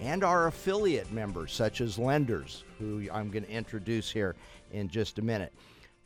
[0.00, 4.34] and our affiliate members, such as lenders, who I'm going to introduce here
[4.72, 5.52] in just a minute.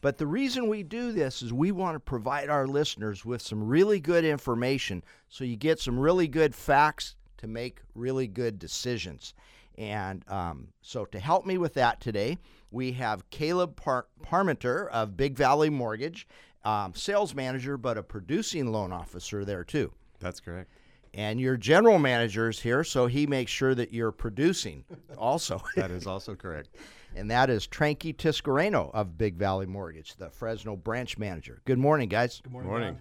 [0.01, 3.67] But the reason we do this is we want to provide our listeners with some
[3.67, 9.33] really good information so you get some really good facts to make really good decisions.
[9.79, 12.39] And um, so, to help me with that today,
[12.71, 16.29] we have Caleb Par- Parmenter of Big Valley Mortgage,
[16.65, 19.93] um, sales manager, but a producing loan officer there too.
[20.21, 20.71] That's correct.
[21.15, 24.85] And your general manager is here, so he makes sure that you're producing
[25.17, 25.63] also.
[25.77, 26.71] That is also correct.
[27.15, 31.63] and that is Tranky Tiscareno of Big Valley Mortgage, the Fresno branch manager.
[31.67, 32.41] Good morning, guys.
[32.43, 32.71] Good morning.
[32.71, 32.99] Morning.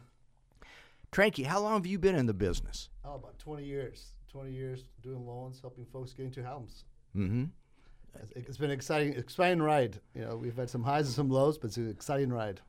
[1.12, 2.90] Tranky, how long have you been in the business?
[3.04, 4.14] Oh, about 20 years.
[4.30, 6.86] 20 years doing loans, helping folks get into homes.
[7.16, 7.44] Mm-hmm.
[8.16, 10.00] It's- It's been an exciting, exciting ride.
[10.16, 12.62] You know, we've had some highs and some lows, but it's an exciting ride.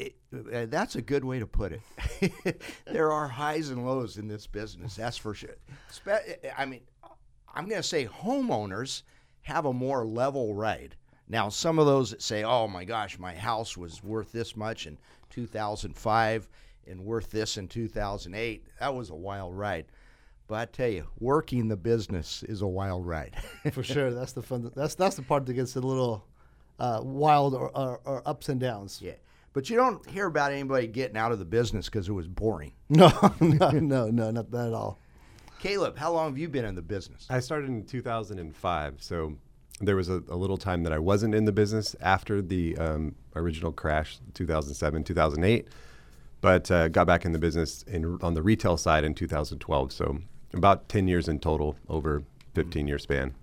[0.00, 0.16] It,
[0.52, 2.62] uh, that's a good way to put it.
[2.86, 5.56] there are highs and lows in this business, that's for sure.
[5.90, 6.80] Spe- I mean,
[7.54, 9.02] I'm going to say homeowners
[9.42, 10.96] have a more level ride.
[11.28, 14.86] Now, some of those that say, oh my gosh, my house was worth this much
[14.86, 14.98] in
[15.30, 16.48] 2005
[16.86, 19.86] and worth this in 2008, that was a wild ride.
[20.48, 23.36] But I tell you, working the business is a wild ride.
[23.72, 24.72] For sure, that's the fun.
[24.74, 26.26] That's that's the part that gets a little
[26.80, 29.00] uh, wild or, or, or ups and downs.
[29.00, 29.12] yeah.
[29.52, 32.72] But you don't hear about anybody getting out of the business because it was boring.
[32.88, 34.98] No, no, no, no, not that at all.
[35.60, 37.26] Caleb, how long have you been in the business?
[37.28, 39.36] I started in 2005, so
[39.80, 43.14] there was a, a little time that I wasn't in the business after the um,
[43.36, 45.68] original crash, 2007, 2008,
[46.40, 49.92] but uh, got back in the business in, on the retail side in 2012.
[49.92, 50.18] So
[50.54, 52.22] about 10 years in total over
[52.54, 53.34] 15 year span.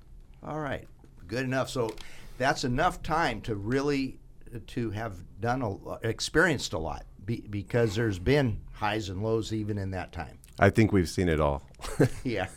[0.44, 0.88] All right,
[1.28, 1.70] good enough.
[1.70, 1.96] So
[2.38, 4.20] that's enough time to really
[4.68, 9.78] to have done a experienced a lot be, because there's been highs and lows even
[9.78, 10.40] in that time.
[10.60, 11.62] I think we've seen it all.
[12.24, 12.48] yeah.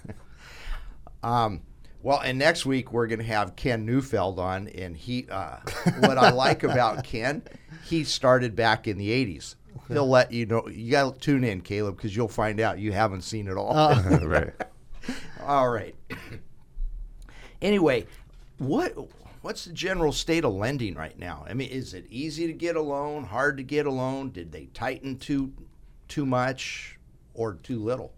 [1.22, 1.62] Um,
[2.02, 5.26] well, and next week we're going to have Ken Neufeld on, and he.
[5.30, 5.56] Uh,
[5.98, 7.42] what I like about Ken,
[7.84, 9.56] he started back in the '80s.
[9.88, 10.66] He'll let you know.
[10.68, 13.74] You got to tune in, Caleb, because you'll find out you haven't seen it all.
[14.22, 14.52] right.
[15.44, 15.94] All right.
[17.60, 18.06] anyway,
[18.58, 18.94] what
[19.42, 21.44] what's the general state of lending right now?
[21.48, 23.24] I mean, is it easy to get a loan?
[23.24, 24.30] Hard to get a loan?
[24.30, 25.52] Did they tighten too
[26.08, 26.98] too much
[27.34, 28.12] or too little?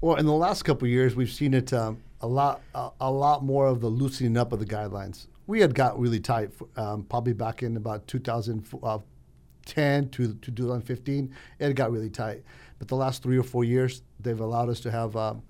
[0.00, 3.10] Well, in the last couple of years, we've seen it um, a lot, a, a
[3.10, 5.26] lot more of the loosening up of the guidelines.
[5.46, 11.34] We had got really tight, um, probably back in about 2010 to, to 2015.
[11.58, 12.42] It got really tight,
[12.78, 15.42] but the last three or four years, they've allowed us to have um,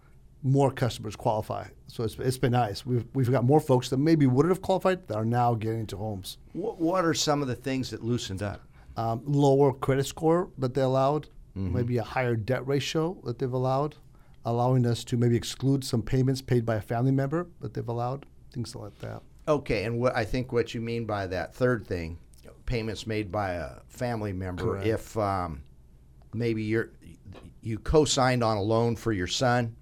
[0.43, 1.67] more customers qualify.
[1.89, 2.85] So it's, it's been nice.
[2.85, 5.97] We've, we've got more folks that maybe wouldn't have qualified that are now getting into
[5.97, 6.39] homes.
[6.53, 8.63] What, what are some of the things that loosened up?
[8.97, 13.97] Um, lower credit score that they allowed, maybe a higher debt ratio that they've allowed,
[14.45, 18.25] allowing us to maybe exclude some payments paid by a family member that they've allowed,
[18.53, 19.23] things like that.
[19.49, 22.19] Okay, and what I think what you mean by that third thing,
[22.65, 24.87] payments made by a family member, Correct.
[24.87, 25.63] if um,
[26.33, 26.91] maybe you're
[27.61, 29.76] you co-signed on a loan for your son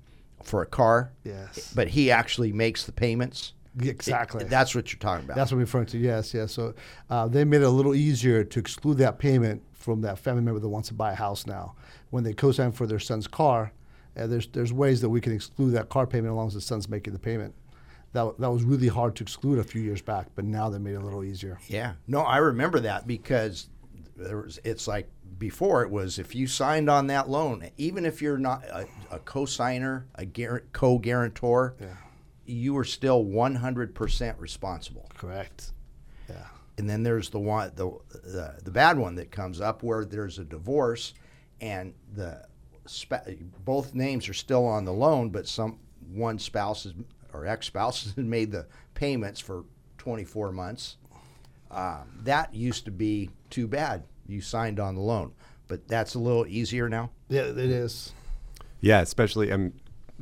[0.45, 1.73] for a car, Yes.
[1.75, 3.53] but he actually makes the payments.
[3.81, 4.45] Exactly.
[4.45, 5.37] That's what you're talking about.
[5.37, 5.99] That's what I'm referring to.
[5.99, 6.53] Yes, yes.
[6.53, 6.75] So
[7.11, 10.61] uh, they made it a little easier to exclude that payment from that family member
[10.61, 11.75] that wants to buy a house now.
[12.11, 13.73] When they co-sign for their son's car,
[14.17, 16.61] uh, there's there's ways that we can exclude that car payment as long as the
[16.61, 17.53] son's making the payment.
[18.13, 20.93] That, that was really hard to exclude a few years back, but now they made
[20.95, 21.59] it a little easier.
[21.67, 23.69] Yeah, no, I remember that because
[24.17, 24.59] there was.
[24.65, 25.09] It's like
[25.39, 29.19] before it was if you signed on that loan, even if you're not a, a
[29.21, 31.75] co-signer, a guar- co-guarantor,
[32.47, 35.09] you were still 100% responsible.
[35.17, 35.73] Correct.
[36.29, 36.47] Yeah.
[36.79, 40.39] And then there's the one, the, the the bad one that comes up where there's
[40.39, 41.15] a divorce,
[41.61, 42.45] and the
[43.65, 45.79] both names are still on the loan, but some
[46.13, 46.95] one spouse is,
[47.33, 49.65] or ex-spouse has made the payments for
[49.99, 50.97] 24 months.
[51.75, 54.05] Um, that used to be too bad.
[54.27, 55.33] You signed on the loan,
[55.67, 57.11] but that's a little easier now.
[57.29, 58.13] Yeah, it is.
[58.81, 59.73] Yeah, especially um,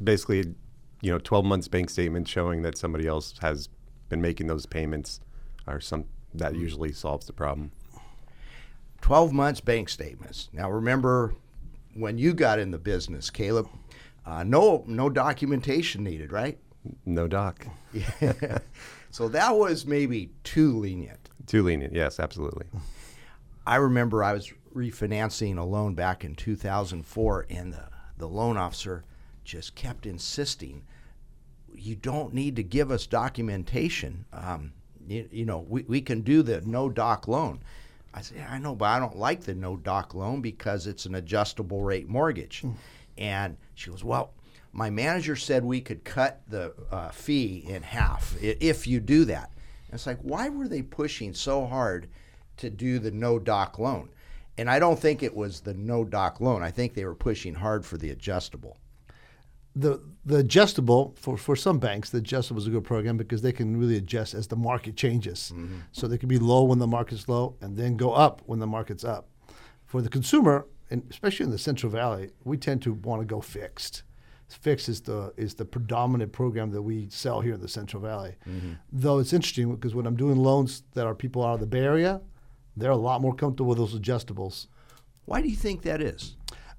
[0.02, 0.54] basically,
[1.02, 3.68] you know, 12 months bank statement showing that somebody else has
[4.08, 5.20] been making those payments,
[5.66, 7.70] or some that usually solves the problem.
[9.02, 10.48] 12 months bank statements.
[10.52, 11.34] Now remember
[11.94, 13.68] when you got in the business, Caleb,
[14.24, 16.58] uh, no no documentation needed, right?
[17.04, 17.66] No doc.
[17.92, 18.58] Yeah.
[19.12, 21.21] So that was maybe too lenient.
[21.46, 21.94] Too lenient.
[21.94, 22.66] Yes, absolutely.
[23.66, 29.04] I remember I was refinancing a loan back in 2004, and the, the loan officer
[29.44, 30.82] just kept insisting,
[31.74, 34.24] you don't need to give us documentation.
[34.32, 34.72] Um,
[35.06, 37.60] you, you know, we, we can do the no doc loan.
[38.14, 41.14] I said, I know, but I don't like the no doc loan because it's an
[41.14, 42.62] adjustable rate mortgage.
[43.16, 44.32] And she goes, well,
[44.72, 49.51] my manager said we could cut the uh, fee in half if you do that.
[49.92, 52.08] It's like, why were they pushing so hard
[52.56, 54.08] to do the no doc loan?
[54.58, 56.62] And I don't think it was the no doc loan.
[56.62, 58.78] I think they were pushing hard for the adjustable.
[59.74, 63.52] the the adjustable for, for some banks, the adjustable is a good program because they
[63.52, 65.52] can really adjust as the market changes.
[65.54, 65.78] Mm-hmm.
[65.92, 68.66] So they can be low when the market's low and then go up when the
[68.66, 69.28] market's up.
[69.86, 73.40] For the consumer, and especially in the Central Valley, we tend to want to go
[73.40, 74.02] fixed.
[74.54, 78.36] Fixed is the is the predominant program that we sell here in the Central Valley.
[78.48, 78.72] Mm-hmm.
[78.92, 81.80] Though it's interesting because when I'm doing loans that are people out of the Bay
[81.80, 82.20] Area,
[82.76, 84.66] they're a lot more comfortable with those adjustables
[85.24, 86.36] Why do you think that is?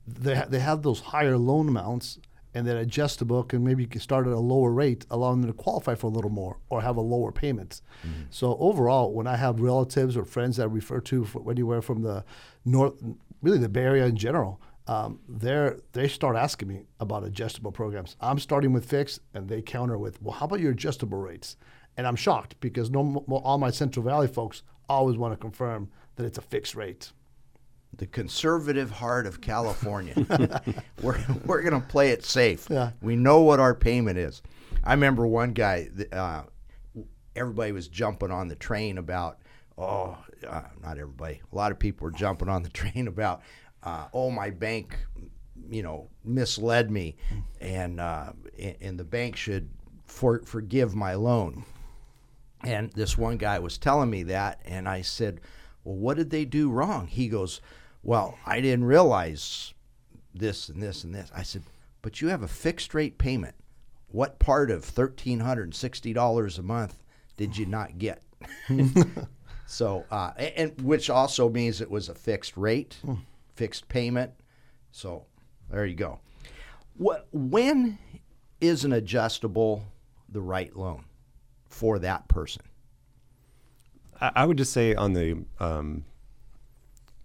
[0.07, 2.19] they, ha- they have those higher loan amounts
[2.55, 6.07] and that adjustable can maybe start at a lower rate, allowing them to qualify for
[6.07, 7.81] a little more or have a lower payment.
[8.05, 8.23] Mm-hmm.
[8.29, 12.03] So overall, when I have relatives or friends that I refer to for anywhere from
[12.03, 12.23] the
[12.63, 12.93] north,
[13.41, 18.15] really the Bay Area in general, um, they're, they start asking me about adjustable programs.
[18.19, 21.55] I'm starting with fixed, and they counter with, "Well, how about your adjustable rates?"
[21.95, 26.25] And I'm shocked because no, all my Central Valley folks always want to confirm that
[26.25, 27.11] it's a fixed rate.
[27.95, 30.15] the conservative heart of California.
[31.01, 32.67] we're we're going to play it safe.
[32.69, 32.91] Yeah.
[33.01, 34.41] We know what our payment is.
[34.83, 35.89] I remember one guy.
[36.11, 36.43] Uh,
[37.35, 39.39] everybody was jumping on the train about.
[39.77, 41.41] Oh, uh, not everybody.
[41.51, 43.41] A lot of people were jumping on the train about.
[43.83, 44.97] Uh, oh, my bank,
[45.69, 47.15] you know, misled me,
[47.59, 49.69] and uh, and, and the bank should
[50.05, 51.65] for, forgive my loan.
[52.63, 55.41] And this one guy was telling me that, and I said,
[55.83, 57.07] Well, what did they do wrong?
[57.07, 57.59] He goes,
[58.03, 59.73] Well, I didn't realize
[60.33, 61.29] this and this and this.
[61.35, 61.63] I said,
[62.01, 63.55] But you have a fixed rate payment.
[64.07, 67.03] What part of $1,360 a month
[67.35, 68.21] did you not get?
[69.65, 72.97] so, uh, a- and which also means it was a fixed rate,
[73.55, 74.31] fixed payment.
[74.91, 75.25] So,
[75.69, 76.19] there you go.
[76.95, 77.97] What, when
[78.61, 79.83] is an adjustable
[80.29, 81.05] the right loan
[81.67, 82.63] for that person?
[84.19, 86.05] I, would just say on the um,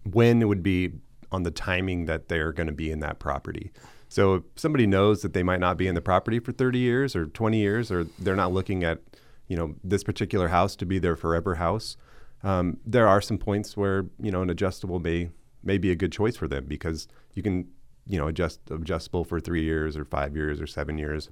[0.03, 0.91] when it would be
[1.31, 3.71] on the timing that they're going to be in that property.
[4.09, 7.15] So if somebody knows that they might not be in the property for 30 years
[7.15, 8.99] or 20 years, or they're not looking at,
[9.47, 11.95] you know, this particular house to be their forever house.
[12.43, 15.29] Um, there are some points where you know an adjustable may
[15.63, 17.67] may be a good choice for them because you can
[18.05, 21.29] you know adjust adjustable for three years or five years or seven years.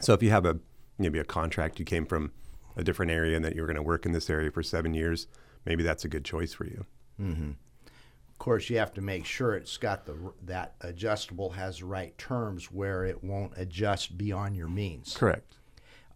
[0.00, 0.58] So if you have a
[0.98, 2.32] maybe a contract, you came from
[2.76, 5.26] a different area and that you're going to work in this area for seven years,
[5.64, 6.84] maybe that's a good choice for you.
[7.20, 7.50] Mm-hmm.
[7.50, 10.14] Of course, you have to make sure it's got the
[10.44, 15.16] that adjustable has the right terms where it won't adjust beyond your means.
[15.16, 15.56] Correct.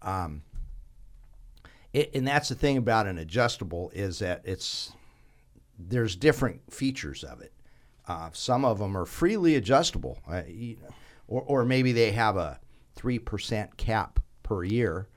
[0.03, 0.43] Um,
[1.93, 4.93] it, and that's the thing about an adjustable is that it's
[5.89, 7.53] there's different features of it.
[8.09, 10.89] Uh, some of them are freely adjustable, uh, you know,
[11.29, 12.59] or, or maybe they have a
[12.97, 15.09] three percent cap per year,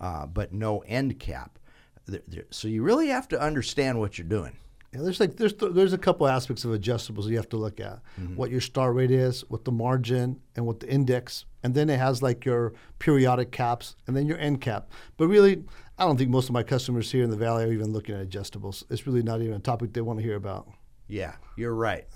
[0.00, 1.58] uh, but no end cap.
[2.06, 4.56] There- there- So you really have to understand what you're doing.
[4.92, 8.00] Yeah, there's like there's there's a couple aspects of adjustables you have to look at.
[8.34, 11.98] What your start rate is, what the margin, and what the index, and then it
[12.00, 14.90] has like your periodic caps, and then your end cap.
[15.16, 15.62] But really,
[16.00, 18.26] I don't think most of my customers here in the valley are even looking at
[18.26, 18.84] adjustables.
[18.88, 20.66] It's really not even a topic they want to hear about.
[21.08, 22.06] Yeah, you're right.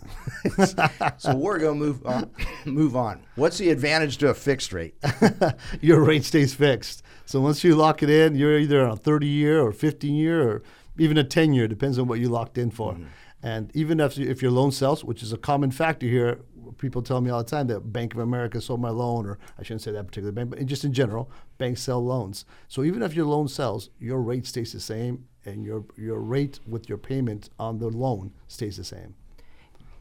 [1.19, 2.31] so we're gonna move uh, on.
[2.65, 3.21] move on.
[3.35, 4.95] What's the advantage to a fixed rate?
[5.83, 7.03] your rate stays fixed.
[7.27, 10.49] So once you lock it in, you're either on a 30 year or 15 year
[10.49, 10.63] or
[10.97, 12.95] even a 10 year, depends on what you locked in for.
[12.95, 13.05] Mm-hmm.
[13.43, 16.41] And even if, if your loan sells, which is a common factor here,
[16.79, 19.63] people tell me all the time that Bank of America sold my loan, or I
[19.63, 22.45] shouldn't say that particular bank, but just in general, banks sell loans.
[22.69, 26.61] So even if your loan sells, your rate stays the same, and your your rate
[26.67, 29.15] with your payment on the loan stays the same.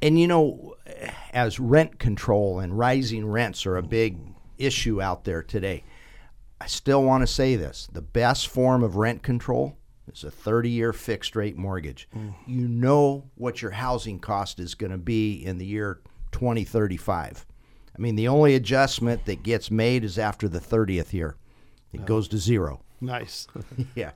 [0.02, 0.76] And you know,
[1.34, 4.20] as rent control and rising rents are a big
[4.58, 5.84] issue out there today,
[6.60, 9.78] I still want to say this: the best form of rent control
[10.12, 12.10] is a 30-year fixed rate mortgage.
[12.16, 12.34] Mm.
[12.46, 16.02] You know what your housing cost is going to be in the year
[16.34, 17.46] 2035.
[17.96, 21.38] I mean, the only adjustment that gets made is after the 30th year.
[21.94, 22.82] It goes to zero.
[23.00, 23.48] Nice.
[23.96, 24.12] yeah.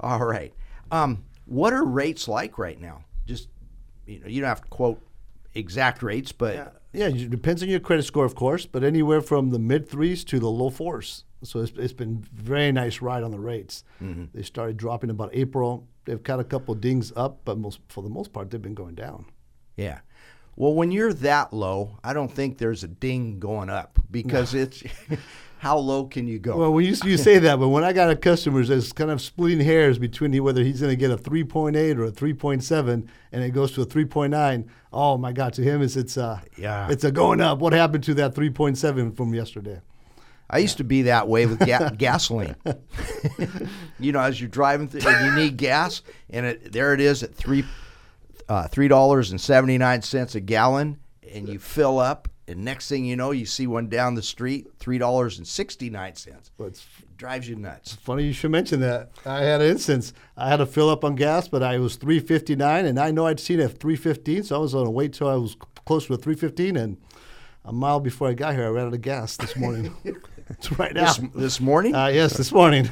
[0.00, 0.52] All right.
[0.90, 3.04] Um, what are rates like right now?
[3.26, 3.48] Just
[4.06, 5.00] you know, you don't have to quote
[5.54, 6.54] exact rates, but
[6.92, 10.22] Yeah, it depends on your credit score, of course, but anywhere from the mid threes
[10.24, 11.24] to the low fours.
[11.42, 13.84] So it's, it's been very nice ride on the rates.
[14.34, 15.86] They started dropping about April.
[16.04, 18.94] They've got a couple dings up, but most for the most part, they've been going
[18.94, 19.26] down.
[19.76, 20.00] Yeah.
[20.56, 24.82] Well, when you're that low, I don't think there's a ding going up because it's
[25.58, 26.56] how low can you go?
[26.56, 29.20] Well, when you, you say that, but when I got a customer that's kind of
[29.20, 33.50] splitting hairs between whether he's going to get a 3.8 or a 3.7, and it
[33.50, 36.88] goes to a 3.9, oh my God, to him it's it's uh Yeah.
[36.90, 37.58] it's a going up.
[37.58, 39.80] What happened to that 3.7 from yesterday?
[40.50, 42.54] I used to be that way with ga- gasoline.
[43.98, 47.22] you know, as you're driving through and you need gas, and it, there it is
[47.22, 47.64] at three
[48.48, 50.98] uh, three dollars and seventy nine cents a gallon,
[51.32, 54.66] and you fill up, and next thing you know, you see one down the street,
[54.78, 56.50] three dollars and sixty nine cents.
[56.58, 56.84] It
[57.16, 57.94] drives you nuts.
[57.94, 59.10] funny you should mention that.
[59.24, 60.12] I had an instance.
[60.36, 63.40] I had to fill up on gas, but I was 359, and I know I'd
[63.40, 66.14] seen it at 315, so I was going to wait till I was close to
[66.14, 66.96] a 315, and
[67.64, 69.94] a mile before I got here, I ran out of gas this morning.
[70.48, 71.12] it's right now.
[71.12, 71.94] This, this morning.
[71.94, 72.90] Uh, yes, this morning.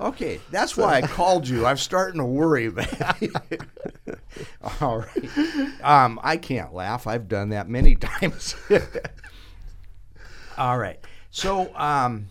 [0.00, 1.66] Okay, that's why I called you.
[1.66, 3.22] I'm starting to worry about.
[4.80, 5.82] All right.
[5.82, 7.06] Um, I can't laugh.
[7.06, 8.54] I've done that many times.
[10.56, 10.98] All right.
[11.30, 12.28] So, um,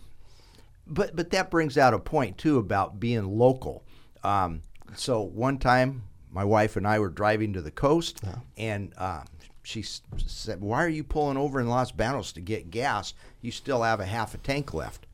[0.86, 3.84] but but that brings out a point too about being local.
[4.24, 4.62] Um,
[4.96, 8.20] so one time, my wife and I were driving to the coast,
[8.56, 9.22] and uh,
[9.62, 13.14] she said, "Why are you pulling over in Los Banos to get gas?
[13.40, 15.06] You still have a half a tank left."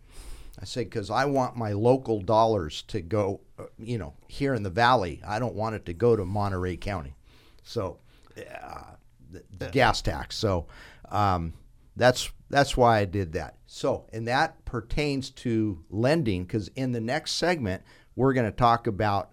[0.59, 4.63] I said, because I want my local dollars to go, uh, you know, here in
[4.63, 5.21] the valley.
[5.27, 7.15] I don't want it to go to Monterey County.
[7.63, 7.99] So,
[8.39, 8.95] uh,
[9.31, 10.37] the, the gas tax.
[10.37, 10.67] So,
[11.11, 11.53] um,
[11.97, 13.57] that's that's why I did that.
[13.67, 17.83] So, and that pertains to lending, because in the next segment
[18.15, 19.33] we're going to talk about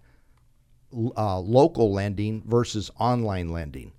[0.94, 3.94] uh, local lending versus online lending.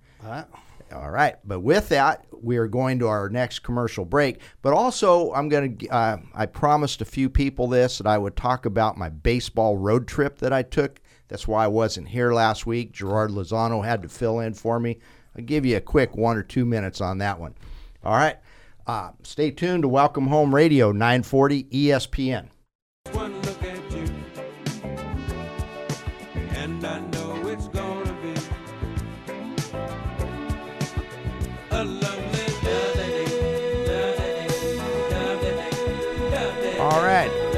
[0.93, 4.39] All right, but with that, we are going to our next commercial break.
[4.61, 8.35] But also, I'm going to, uh, I promised a few people this that I would
[8.35, 11.01] talk about my baseball road trip that I took.
[11.27, 12.91] That's why I wasn't here last week.
[12.91, 14.99] Gerard Lozano had to fill in for me.
[15.35, 17.55] I'll give you a quick one or two minutes on that one.
[18.03, 18.37] All right,
[18.85, 22.49] uh, stay tuned to Welcome Home Radio 940 ESPN.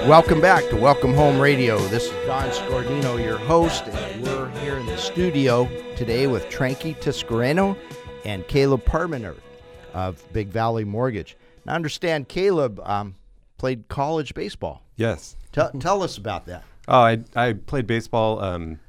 [0.08, 1.78] Welcome back to Welcome Home Radio.
[1.90, 6.96] This is Don Scordino, your host, and we're here in the studio today with Tranky
[6.96, 7.78] Tiscareno
[8.24, 9.36] and Caleb Parmenter
[9.94, 11.36] of Big Valley Mortgage.
[11.66, 13.16] Now, understand Caleb um,
[13.58, 14.82] played college baseball.
[14.96, 15.36] Yes.
[15.52, 16.64] Tell, tell us about that.
[16.88, 18.40] Oh, I, I played baseball.
[18.40, 18.80] Um,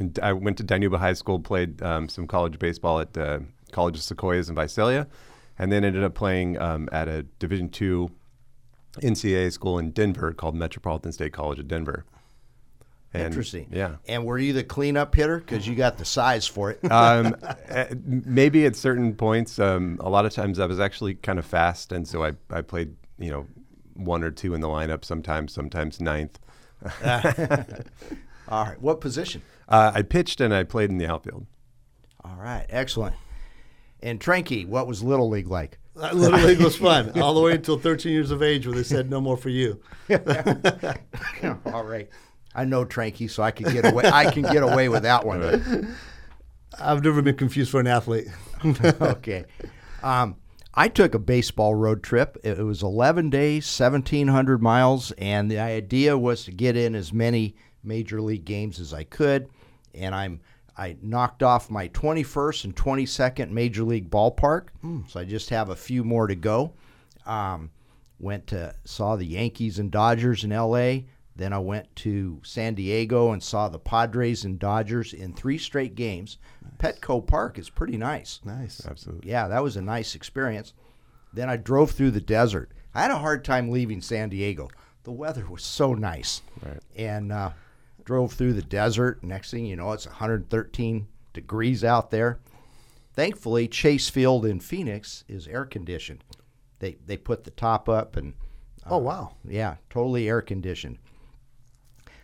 [0.00, 3.38] and I went to Dinuba High School, played um, some college baseball at uh,
[3.70, 5.06] College of Sequoias in Visalia,
[5.56, 8.10] and then ended up playing um, at a Division two
[9.00, 12.04] NCAA school in Denver called Metropolitan State College of Denver.
[13.12, 13.68] And, Interesting.
[13.70, 13.96] Yeah.
[14.08, 15.38] And were you the cleanup hitter?
[15.38, 16.80] Because you got the size for it.
[16.90, 17.36] um,
[17.70, 21.46] uh, maybe at certain points, um, a lot of times I was actually kind of
[21.46, 23.46] fast, and so I, I played, you know,
[23.94, 26.40] one or two in the lineup, sometimes, sometimes ninth.
[28.48, 28.80] All right.
[28.80, 29.42] What position?
[29.68, 31.46] Uh, I pitched and I played in the outfield.
[32.24, 32.66] All right.
[32.68, 33.14] Excellent.
[34.02, 35.78] And Tranky, what was Little League like?
[35.96, 38.82] That Little League was fun, all the way until 13 years of age, where they
[38.82, 39.80] said no more for you.
[41.66, 42.08] All right.
[42.54, 44.04] I know Tranky, so I can get away.
[44.04, 45.96] I can get away with that one.
[46.80, 48.26] I've never been confused for an athlete.
[48.64, 49.44] okay.
[50.02, 50.36] Um,
[50.74, 52.36] I took a baseball road trip.
[52.42, 57.54] It was 11 days, 1,700 miles, and the idea was to get in as many
[57.84, 59.48] major league games as I could.
[59.94, 60.40] And I'm
[60.76, 64.68] I knocked off my 21st and 22nd major league ballpark,
[65.08, 66.72] so I just have a few more to go.
[67.26, 67.70] Um,
[68.18, 71.06] went to saw the Yankees and Dodgers in L.A.
[71.36, 75.94] Then I went to San Diego and saw the Padres and Dodgers in three straight
[75.94, 76.38] games.
[76.78, 78.40] Petco Park is pretty nice.
[78.44, 78.86] Nice.
[78.86, 79.30] Absolutely.
[79.30, 80.74] Yeah, that was a nice experience.
[81.32, 82.70] Then I drove through the desert.
[82.94, 84.68] I had a hard time leaving San Diego.
[85.02, 86.40] The weather was so nice.
[86.64, 86.80] Right.
[86.96, 87.50] And uh,
[88.04, 89.22] drove through the desert.
[89.22, 92.38] Next thing you know, it's 113 degrees out there.
[93.14, 96.24] Thankfully, Chase Field in Phoenix is air conditioned.
[96.80, 98.34] They they put the top up and
[98.84, 99.36] uh, Oh, wow.
[99.48, 100.98] yeah, totally air conditioned.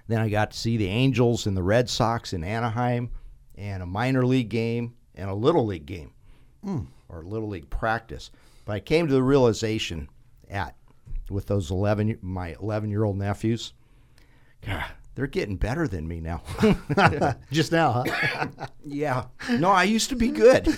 [0.08, 3.10] Then I got to see the Angels and the Red Sox in Anaheim,
[3.54, 6.12] and a minor league game and a little league game,
[6.64, 6.80] hmm.
[7.08, 8.30] or little league practice.
[8.64, 10.08] But I came to the realization
[10.50, 10.74] at
[11.30, 13.72] with those eleven my eleven year old nephews,
[14.66, 14.84] God,
[15.14, 16.42] they're getting better than me now.
[17.50, 18.46] Just now, huh?
[18.84, 20.68] yeah, no, I used to be good.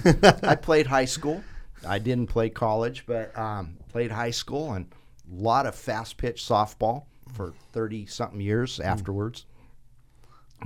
[0.42, 1.42] I played high school,
[1.86, 4.86] I didn't play college, but um, played high school and
[5.30, 9.46] a lot of fast pitch softball for 30 something years afterwards.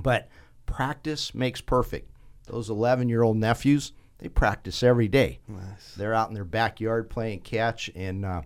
[0.01, 0.29] But
[0.65, 2.09] practice makes perfect.
[2.45, 5.39] Those 11 year old nephews, they practice every day.
[5.97, 8.41] They're out in their backyard playing catch, and uh,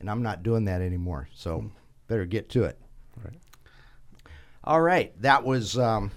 [0.00, 1.28] and I'm not doing that anymore.
[1.34, 1.70] So
[2.06, 2.78] better get to it.
[4.64, 5.78] All right, that was.
[5.78, 6.10] Um,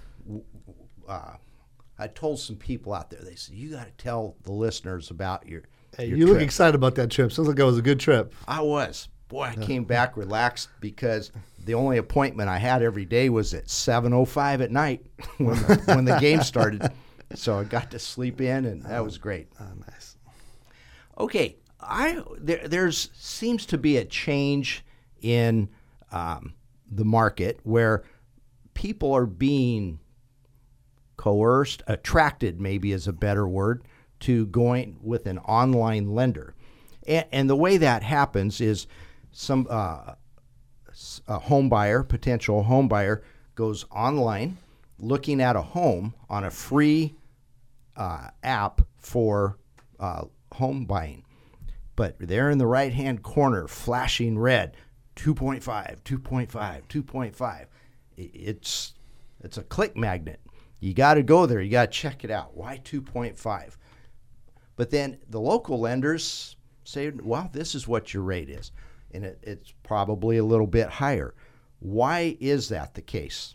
[1.08, 1.34] uh,
[1.98, 3.20] I told some people out there.
[3.22, 5.62] They said you got to tell the listeners about your.
[5.96, 7.32] Hey, your you look excited about that trip.
[7.32, 8.34] Sounds like it was a good trip.
[8.48, 9.08] I was.
[9.28, 11.32] Boy, I came back relaxed because
[11.64, 15.06] the only appointment I had every day was at 7:05 at night
[15.38, 16.92] when the, when the game started.
[17.34, 19.48] So I got to sleep in, and that was great.
[19.58, 20.16] Oh, nice.
[21.18, 24.84] Okay, I there there's seems to be a change
[25.22, 25.68] in
[26.10, 26.54] um,
[26.90, 28.04] the market where
[28.82, 30.00] people are being
[31.16, 33.84] coerced, attracted maybe is a better word,
[34.18, 36.52] to going with an online lender,
[37.06, 38.88] and, and the way that happens is
[39.30, 40.14] some uh,
[41.28, 43.22] a home buyer, potential home buyer,
[43.54, 44.58] goes online
[44.98, 47.14] looking at a home on a free
[47.96, 49.58] uh, app for
[50.00, 50.24] uh,
[50.54, 51.24] home buying.
[51.94, 54.76] But there in the right hand corner, flashing red,
[55.14, 56.48] 2.5, 2.5,
[56.88, 57.66] 2.5.
[58.34, 58.94] It's
[59.42, 60.40] it's a click magnet.
[60.80, 61.60] You got to go there.
[61.60, 62.56] You got to check it out.
[62.56, 63.76] Why 2.5?
[64.76, 68.72] But then the local lenders say, well, this is what your rate is.
[69.12, 71.34] And it, it's probably a little bit higher.
[71.78, 73.54] Why is that the case?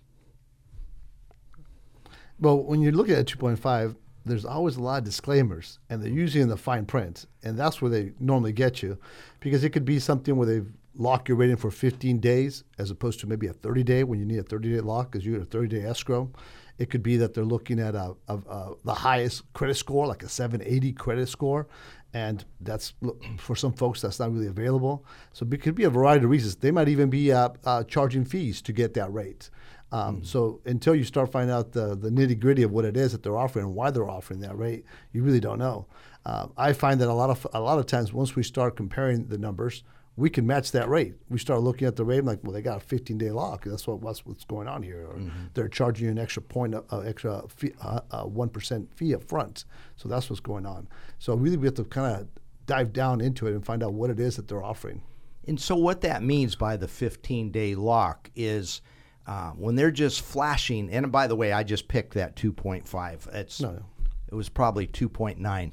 [2.39, 3.95] Well, when you're looking at 2.5,
[4.25, 7.81] there's always a lot of disclaimers, and they're usually in the fine print, and that's
[7.81, 8.97] where they normally get you,
[9.39, 10.61] because it could be something where they
[10.97, 14.19] lock your rate in for 15 days as opposed to maybe a 30 day when
[14.19, 16.31] you need a 30 day lock because you get a 30 day escrow.
[16.77, 20.21] It could be that they're looking at a, a, a, the highest credit score, like
[20.21, 21.67] a 780 credit score,
[22.13, 22.93] and that's
[23.39, 25.03] for some folks that's not really available.
[25.33, 26.55] So it could be a variety of reasons.
[26.55, 29.49] They might even be uh, uh, charging fees to get that rate.
[29.91, 33.11] Um, So until you start finding out the, the nitty gritty of what it is
[33.13, 35.87] that they're offering and why they're offering that rate, you really don't know.
[36.25, 39.27] Uh, I find that a lot of a lot of times once we start comparing
[39.27, 39.83] the numbers,
[40.17, 41.13] we can match that rate.
[41.29, 43.63] We start looking at the rate, like, well, they got a 15 day lock.
[43.63, 45.05] That's what what's, what's going on here.
[45.07, 45.21] Or
[45.53, 49.13] they're charging you an extra point, uh, uh, extra fee, uh, uh, one percent fee
[49.13, 49.65] up front.
[49.95, 50.87] So that's what's going on.
[51.19, 52.27] So really, we have to kind of
[52.65, 55.03] dive down into it and find out what it is that they're offering.
[55.47, 58.81] And so, what that means by the 15 day lock is
[59.27, 63.33] uh, when they're just flashing, and by the way, I just picked that 2.5.
[63.35, 63.85] It's, No, no.
[64.29, 65.71] It was probably 2.9.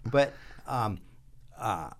[0.10, 0.32] but
[0.66, 1.00] um,
[1.58, 1.90] uh,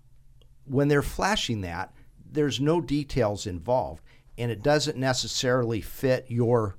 [0.70, 1.92] when they're flashing that,
[2.32, 4.02] there's no details involved,
[4.38, 6.76] and it doesn't necessarily fit your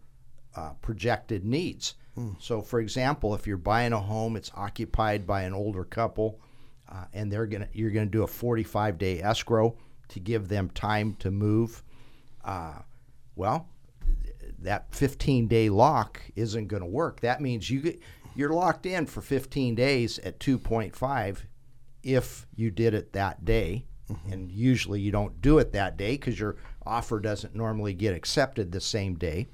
[0.56, 1.96] uh, projected needs.
[2.40, 6.40] So, for example, if you're buying a home, it's occupied by an older couple,
[6.90, 9.78] uh, and they're gonna you're gonna do a 45 day escrow
[10.10, 11.84] to give them time to move.
[12.44, 12.80] Uh,
[13.36, 13.68] well,
[14.60, 17.22] that 15 day lock isn't going to work.
[17.22, 18.00] That means you get,
[18.36, 21.38] you're locked in for 15 days at 2.5
[22.04, 23.86] if you did it that day.
[24.30, 28.72] And usually you don't do it that day because your offer doesn't normally get accepted
[28.72, 29.48] the same day.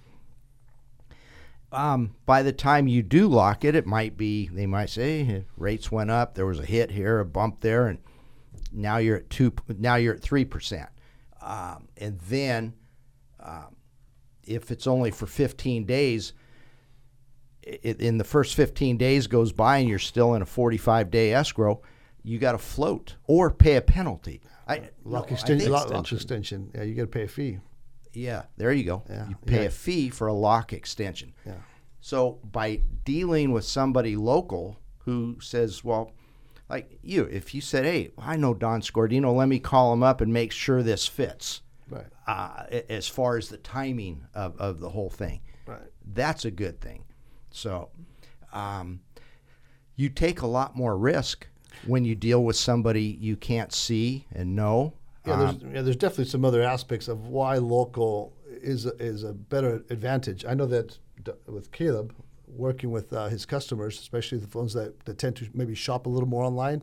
[1.72, 5.46] Um, by the time you do lock it, it might be they might say "Hey,
[5.58, 6.34] rates went up.
[6.34, 8.00] There was a hit here, a bump there, and
[8.72, 9.54] now you're at two.
[9.78, 10.90] Now you're at three percent.
[11.40, 12.74] Um, and then
[14.48, 16.34] if it's only for 15 days,
[17.66, 21.34] i in the first 15 days goes by and you're still in a 45 day
[21.34, 21.82] escrow,
[22.28, 24.42] you got to float or pay a penalty.
[24.68, 25.72] I, no, Lock I extension.
[25.72, 26.72] Lock, lock extension.
[26.76, 27.60] Yeah, you got to pay a fee.
[28.14, 29.04] yeah, there you go.
[29.10, 29.68] Yeah, you pay yeah.
[29.68, 31.34] a fee for a lock extension.
[31.46, 31.54] Yeah.
[32.02, 36.12] So by dealing with somebody local who says, well,
[36.70, 40.20] like you, if you said, hey, I know Don Scordino, let me call him up
[40.20, 42.06] and make sure this fits Right.
[42.28, 45.40] uh, as far as the timing of, of the whole thing.
[45.66, 45.80] Right.
[46.14, 47.06] That's a good thing.
[47.52, 47.90] So
[48.52, 49.00] um,
[49.96, 51.48] you take a lot more risk
[51.86, 54.94] when you deal with somebody you can't see and know.
[55.26, 59.24] Yeah, Um, there's, yeah, there's definitely some other aspects of why local is a, is
[59.24, 60.46] a better advantage.
[60.46, 62.14] I know that d- with Caleb,
[62.48, 66.10] working with uh, his customers, especially the ones that, that tend to maybe shop a
[66.10, 66.82] little more online,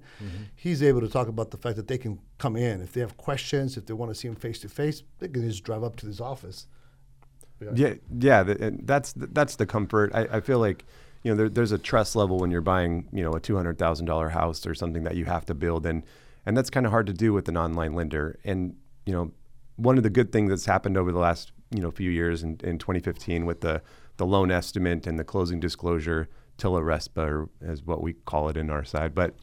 [0.54, 3.16] he's able to talk about the fact that they can come in if they have
[3.16, 5.96] questions, if they want to see him face to face, they can just drive up
[5.96, 6.66] to his office.
[7.74, 10.10] Yeah, yeah, th- and that's that's the comfort.
[10.14, 10.84] I, I feel like
[11.24, 13.78] you know there, there's a trust level when you're buying you know a two hundred
[13.78, 16.04] thousand dollar house or something that you have to build, and
[16.46, 18.38] and that's kind of hard to do with an online lender.
[18.44, 19.32] And you know,
[19.76, 22.60] one of the good things that's happened over the last you know few years in,
[22.62, 23.82] in 2015 with the
[24.18, 28.70] the loan estimate and the closing disclosure, TILA RESPA, as what we call it in
[28.70, 29.34] our side, but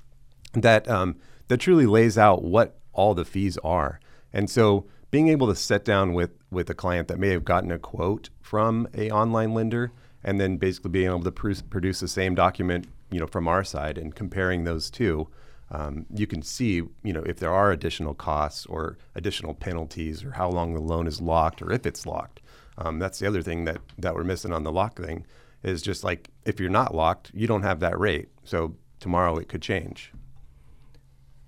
[0.53, 1.17] that um,
[1.47, 3.99] that truly lays out what all the fees are.
[4.31, 7.71] And so being able to sit down with with a client that may have gotten
[7.71, 9.91] a quote from a online lender
[10.23, 13.63] and then basically being able to pr- produce the same document, you know, from our
[13.63, 15.27] side and comparing those two,
[15.71, 20.31] um, you can see, you know, if there are additional costs or additional penalties or
[20.31, 22.41] how long the loan is locked or if it's locked.
[22.77, 25.25] Um, that's the other thing that that we're missing on the lock thing
[25.63, 28.29] is just like if you're not locked, you don't have that rate.
[28.43, 30.11] So tomorrow it could change.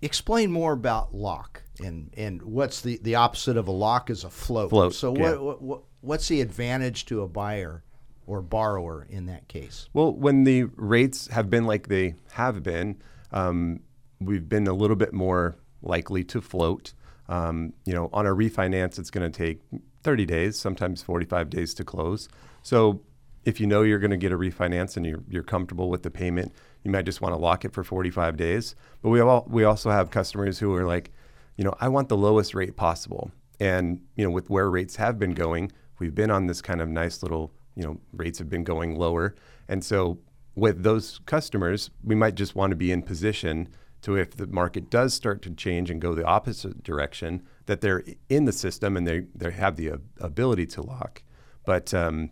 [0.01, 4.29] Explain more about lock and and what's the the opposite of a lock is a
[4.29, 4.69] float.
[4.69, 5.31] Float, So yeah.
[5.31, 7.83] what, what what what's the advantage to a buyer
[8.27, 9.89] or borrower in that case?
[9.93, 13.81] Well, when the rates have been like they have been, um,
[14.19, 16.93] we've been a little bit more likely to float.
[17.29, 19.62] Um, you know, on a refinance, it's going to take
[20.03, 22.27] 30 days, sometimes 45 days to close.
[22.62, 23.01] So
[23.45, 26.12] if you know you're going to get a refinance and you're, you're comfortable with the
[26.12, 28.75] payment, you might just want to lock it for 45 days.
[29.01, 31.12] But we all, we also have customers who are like,
[31.57, 33.31] you know, I want the lowest rate possible.
[33.59, 36.89] And you know, with where rates have been going, we've been on this kind of
[36.89, 39.36] nice little, you know, rates have been going lower.
[39.67, 40.19] And so
[40.55, 43.69] with those customers, we might just want to be in position
[44.01, 48.03] to if the market does start to change and go the opposite direction, that they're
[48.29, 51.23] in the system and they, they have the ability to lock.
[51.65, 52.31] But um,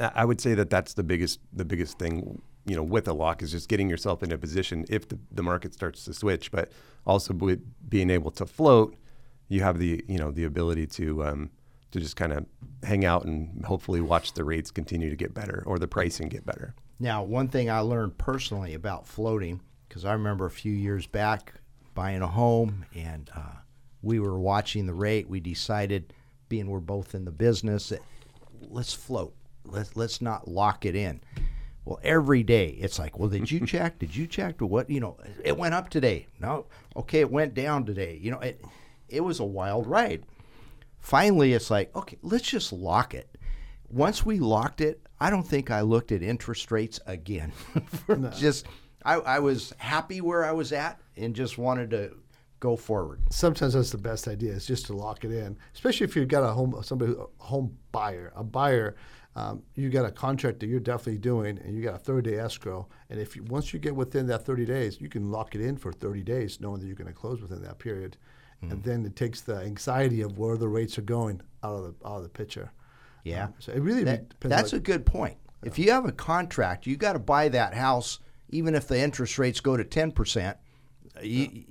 [0.00, 3.12] I I would say that that's the biggest the biggest thing you know with a
[3.12, 6.50] lock is just getting yourself in a position if the, the market starts to switch,
[6.50, 6.72] but
[7.06, 8.96] also with being able to float,
[9.48, 11.50] you have the you know the ability to um,
[11.92, 12.46] to just kind of
[12.82, 16.44] hang out and hopefully watch the rates continue to get better or the pricing get
[16.44, 16.74] better.
[16.98, 21.54] Now, one thing I learned personally about floating, because I remember a few years back
[21.94, 23.56] buying a home and uh,
[24.02, 25.28] we were watching the rate.
[25.28, 26.12] We decided,
[26.48, 28.00] being we're both in the business, that
[28.60, 29.34] let's float.
[29.64, 31.20] Let's let's not lock it in.
[31.84, 33.98] Well, every day it's like, well, did you check?
[33.98, 34.58] Did you check?
[34.58, 35.18] To what you know?
[35.44, 36.26] It went up today.
[36.40, 38.18] No, okay, it went down today.
[38.20, 38.64] You know, it
[39.08, 40.24] it was a wild ride.
[41.02, 43.36] Finally, it's like, okay, let's just lock it.
[43.90, 47.52] Once we locked it, I don't think I looked at interest rates again.
[48.38, 48.66] Just,
[49.04, 52.16] I, I was happy where I was at and just wanted to
[52.60, 53.20] go forward.
[53.30, 56.44] Sometimes that's the best idea is just to lock it in, especially if you've got
[56.44, 58.96] a home somebody a home buyer, a buyer.
[59.34, 62.38] Um, you got a contract that you're definitely doing, and you got a 30 day
[62.38, 62.86] escrow.
[63.10, 65.76] And if you, once you get within that 30 days, you can lock it in
[65.76, 68.16] for 30 days, knowing that you're going to close within that period.
[68.62, 72.06] And then it takes the anxiety of where the rates are going out of the
[72.08, 72.70] out of the picture.
[73.24, 73.44] Yeah.
[73.46, 74.56] Um, so it really That- depends.
[74.56, 75.36] that's a good point.
[75.64, 78.18] If you have a contract, you got to buy that house,
[78.50, 80.56] even if the interest rates go to 10%.
[81.22, 81.64] You,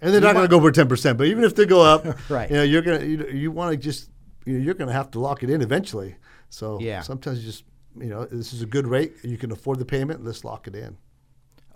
[0.00, 2.04] And they're not going to go for ten percent, but even if they go up,
[2.30, 2.48] Right.
[2.50, 4.08] You know, you're gonna you, you want to just
[4.46, 6.16] you know, you're going to have to lock it in eventually.
[6.48, 7.02] So Yeah.
[7.02, 7.64] sometimes you just
[7.96, 9.12] you know this is a good rate.
[9.22, 10.24] You can afford the payment.
[10.24, 10.96] Let's lock it in.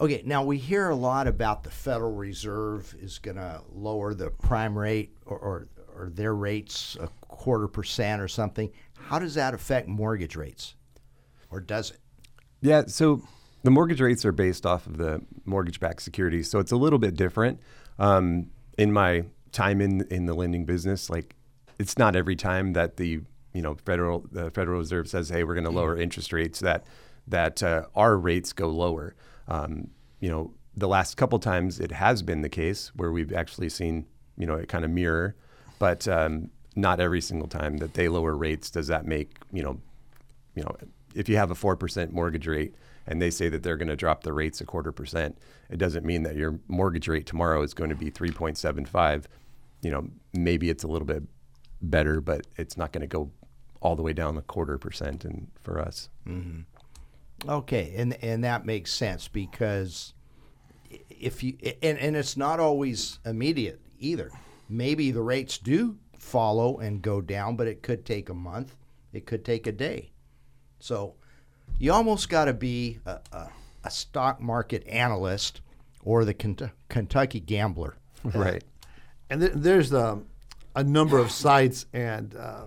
[0.01, 4.31] Okay, now we hear a lot about the Federal Reserve is going to lower the
[4.31, 8.71] prime rate or, or, or their rates a quarter percent or something.
[8.99, 10.75] How does that affect mortgage rates?
[11.51, 11.99] Or does it?
[12.61, 13.23] Yeah, so
[13.63, 17.15] the mortgage rates are based off of the mortgage-backed securities, so it's a little bit
[17.15, 17.61] different.
[17.99, 21.37] Um, in my time in in the lending business, like
[21.79, 23.21] it's not every time that the
[23.53, 26.85] you know federal the Federal Reserve says, "Hey, we're going to lower interest rates," that
[27.29, 29.15] that uh, our rates go lower.
[29.49, 29.89] Um,
[30.21, 34.07] you know, the last couple times it has been the case where we've actually seen
[34.37, 35.37] you know it kind of mirror,
[35.79, 39.81] but um, not every single time that they lower rates does that make you know
[40.55, 40.77] you know,
[41.15, 42.75] if you have a 4% mortgage rate
[43.07, 46.05] and they say that they're going to drop the rates a quarter percent, it doesn't
[46.05, 49.25] mean that your mortgage rate tomorrow is going to be 3.75.
[49.83, 51.23] You know, maybe it's a little bit
[51.83, 53.31] better, but it's not going to go
[53.81, 56.09] all the way down a quarter percent and for us.
[57.49, 60.15] Okay, and and that makes sense because
[61.11, 64.31] if you and, and it's not always immediate either.
[64.69, 68.77] Maybe the rates do follow and go down, but it could take a month.
[69.13, 70.13] It could take a day.
[70.79, 71.15] So
[71.79, 73.49] you almost got to be a, a,
[73.85, 75.61] a stock market analyst
[76.03, 77.97] or the Kent- Kentucky gambler.
[78.25, 78.65] Right.
[79.29, 80.27] And th- there's um,
[80.75, 82.65] a number of sites and uh,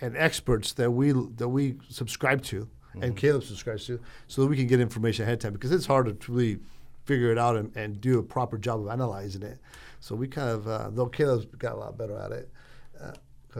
[0.00, 2.68] and experts that we that we subscribe to,
[3.02, 5.86] and Caleb subscribes to, so that we can get information ahead of time because it's
[5.86, 6.58] hard to really
[7.04, 9.58] figure it out and, and do a proper job of analyzing it.
[10.00, 12.50] So we kind of, uh, though Caleb's got a lot better at it.
[13.00, 13.12] Uh.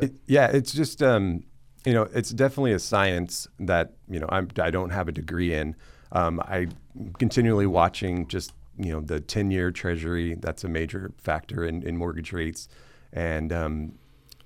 [0.03, 1.45] It, yeah, it's just um,
[1.87, 5.55] you know, it's definitely a science that you know I'm, I don't have a degree
[5.55, 5.77] in.
[6.13, 6.69] Um, I
[7.19, 10.35] continually watching just you know the 10-year Treasury.
[10.35, 12.69] That's a major factor in, in mortgage rates,
[13.13, 13.93] and um,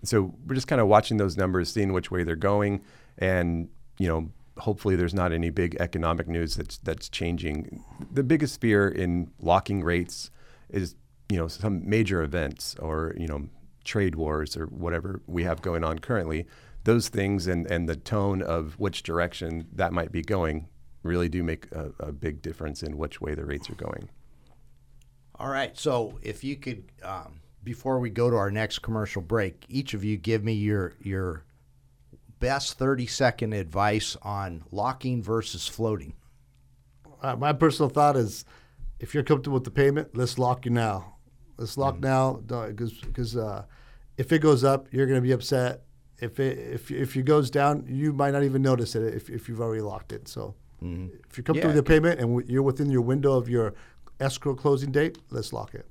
[0.05, 2.83] so we're just kind of watching those numbers, seeing which way they're going,
[3.19, 7.85] and you know hopefully there's not any big economic news that's that's changing.
[8.11, 10.31] The biggest fear in locking rates
[10.69, 10.95] is
[11.29, 13.49] you know some major events or you know
[13.85, 16.47] trade wars or whatever we have going on currently.
[16.85, 20.69] Those things and and the tone of which direction that might be going
[21.03, 24.11] really do make a, a big difference in which way the rates are going.
[25.37, 25.77] All right.
[25.79, 30.05] So if you could, um, before we go to our next commercial break, each of
[30.05, 31.45] you give me your your
[32.41, 36.15] best thirty second advice on locking versus floating.
[37.23, 38.45] Uh, my personal thought is,
[38.99, 41.15] if you're comfortable with the payment, let's lock you now.
[41.59, 42.05] Let's lock Mm-hmm.
[42.55, 43.65] now because because uh,
[44.17, 45.83] if it goes up, you're going to be upset.
[46.19, 49.49] If it if if it goes down, you might not even notice it if, if
[49.49, 50.27] you've already locked it.
[50.29, 51.59] So if you're comfortable Mm-hmm.
[51.59, 51.67] Yeah.
[51.67, 53.75] with the payment and w- you're within your window of your
[54.19, 55.87] escrow closing date, let's lock it.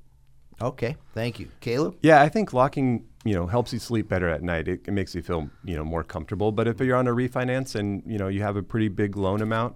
[0.61, 0.95] Okay.
[1.13, 1.97] Thank you, Caleb.
[2.01, 4.67] Yeah, I think locking you know helps you sleep better at night.
[4.67, 6.51] It, it makes you feel you know more comfortable.
[6.51, 9.41] But if you're on a refinance and you know you have a pretty big loan
[9.41, 9.75] amount,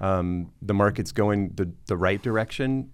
[0.00, 2.90] um, the market's going the the right direction.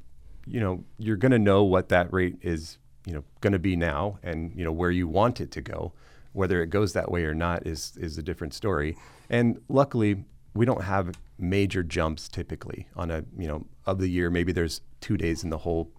[0.47, 2.79] You know you're going to know what that rate is.
[3.07, 5.93] You know going to be now, and you know where you want it to go.
[6.33, 8.97] Whether it goes that way or not is is a different story.
[9.31, 14.31] And luckily, we don't have major jumps typically on a you know of the year.
[14.31, 15.91] Maybe there's two days in the whole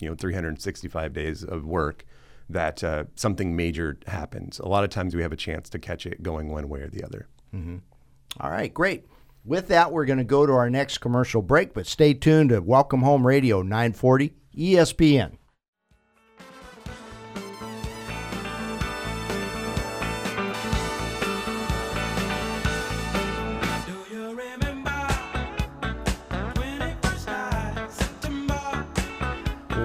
[0.00, 2.04] you know 365 days of work
[2.48, 4.58] that uh, something major happens.
[4.58, 6.88] A lot of times we have a chance to catch it going one way or
[6.88, 7.28] the other.
[8.40, 9.06] All right, great.
[9.44, 12.60] With that, we're going to go to our next commercial break, but stay tuned to
[12.60, 15.36] Welcome Home Radio 940 ESPN.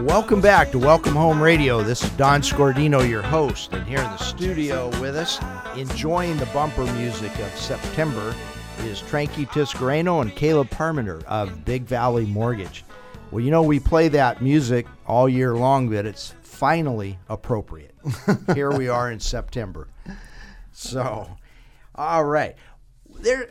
[0.05, 1.81] Welcome back to Welcome Home Radio.
[1.81, 5.39] This is Don Scordino, your host, and here in the studio with us,
[5.75, 8.35] enjoying the bumper music of September,
[8.81, 12.85] is Tranky Tiscareno and Caleb Parmenter of Big Valley Mortgage.
[13.31, 17.95] Well, you know, we play that music all year long, but it's finally appropriate.
[18.53, 19.87] here we are in September.
[20.71, 21.35] So,
[21.95, 22.55] all right.
[23.09, 23.49] There,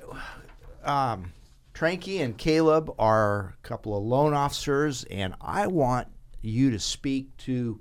[0.84, 1.32] um,
[1.74, 6.06] Tranky and Caleb are a couple of loan officers, and I want
[6.44, 7.80] you to speak to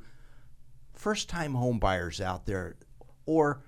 [0.94, 2.76] first time home buyers out there,
[3.26, 3.64] or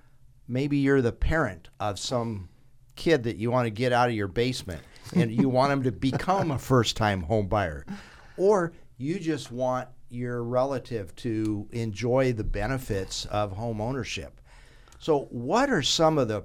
[0.48, 2.48] maybe you're the parent of some
[2.94, 4.80] kid that you want to get out of your basement
[5.14, 7.84] and you want them to become a first time home buyer,
[8.36, 14.40] or you just want your relative to enjoy the benefits of home ownership.
[14.98, 16.44] So, what are some of the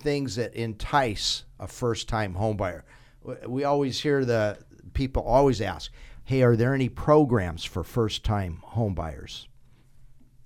[0.00, 2.82] things that entice a first-time homebuyer?
[3.26, 4.58] W- We always hear the
[4.94, 5.90] people always ask,
[6.24, 9.46] "Hey, are there any programs for first-time homebuyers?"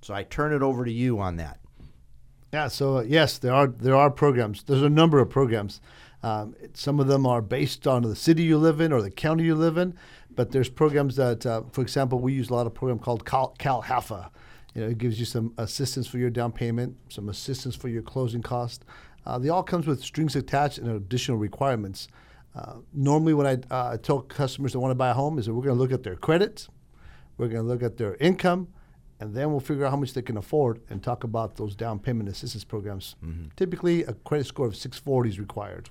[0.02, 1.60] So I turn it over to you on that.
[2.52, 4.62] Yeah, so uh, yes, there are there are programs.
[4.62, 5.80] There's a number of programs.
[6.22, 9.44] Um, some of them are based on the city you live in or the county
[9.44, 9.94] you live in,
[10.34, 13.54] but there's programs that, uh, for example, we use a lot of program called Cal,
[13.58, 14.30] CalHFA.
[14.74, 18.02] You know, it gives you some assistance for your down payment, some assistance for your
[18.02, 18.84] closing cost.
[19.26, 22.08] Uh, they all comes with strings attached and additional requirements.
[22.54, 25.54] Uh, normally, when I uh, tell customers that want to buy a home, is that
[25.54, 26.68] we're going to look at their credit,
[27.36, 28.68] we're going to look at their income,
[29.20, 31.98] and then we'll figure out how much they can afford and talk about those down
[31.98, 33.16] payment assistance programs.
[33.56, 35.90] Typically, a credit score of 640 is required.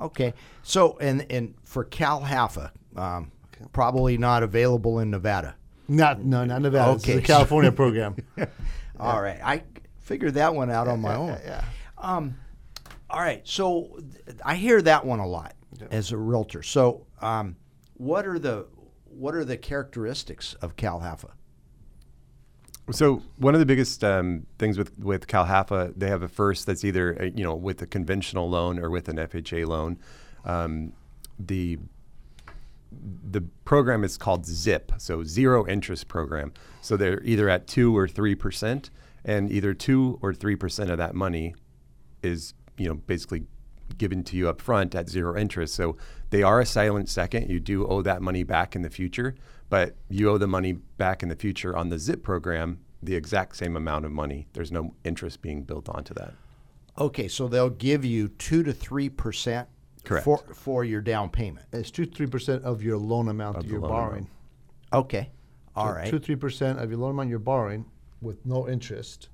[0.00, 0.34] Okay.
[0.62, 3.30] So and and for CalHFA, um,
[3.72, 5.54] probably not available in Nevada.
[5.86, 6.92] Not no, not Nevada.
[6.92, 7.18] Okay.
[7.18, 8.16] a California program.
[8.98, 9.62] All right, I
[10.00, 11.38] figured that one out on my own.
[11.44, 11.64] yeah.
[11.98, 12.36] Um,
[13.14, 13.96] all right, so
[14.26, 15.54] th- I hear that one a lot
[15.92, 16.64] as a realtor.
[16.64, 17.54] So, um,
[17.96, 18.66] what are the
[19.04, 21.30] what are the characteristics of CalHFA?
[22.90, 26.84] So one of the biggest um, things with with CalHFA, they have a first that's
[26.84, 29.96] either uh, you know with a conventional loan or with an FHA loan.
[30.44, 30.92] Um,
[31.38, 31.78] the
[33.30, 36.52] the program is called ZIP, so zero interest program.
[36.80, 38.90] So they're either at two or three percent,
[39.24, 41.54] and either two or three percent of that money
[42.24, 43.44] is you know basically
[43.98, 45.74] given to you up front at zero interest.
[45.74, 45.96] So
[46.30, 47.50] they are a silent second.
[47.50, 49.34] You do owe that money back in the future,
[49.68, 53.56] but you owe the money back in the future on the ZIP program the exact
[53.56, 54.46] same amount of money.
[54.54, 56.32] There's no interest being built onto that.
[56.98, 59.68] Okay, so they'll give you two to three percent
[60.04, 60.24] Correct.
[60.24, 61.66] for for your down payment.
[61.72, 64.30] It's two three percent of your loan amount that the you're loan borrowing.
[64.92, 65.30] Okay,
[65.74, 66.08] all right.
[66.08, 67.84] Two three percent of your loan amount you're borrowing
[68.20, 69.28] with no interest,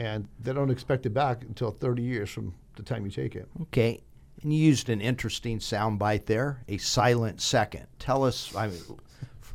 [0.00, 3.46] and they don't expect it back until 30 years from the time you take it.
[3.60, 4.00] Okay,
[4.42, 7.86] and you used an interesting soundbite there, a silent second.
[7.98, 8.78] Tell us, I mean,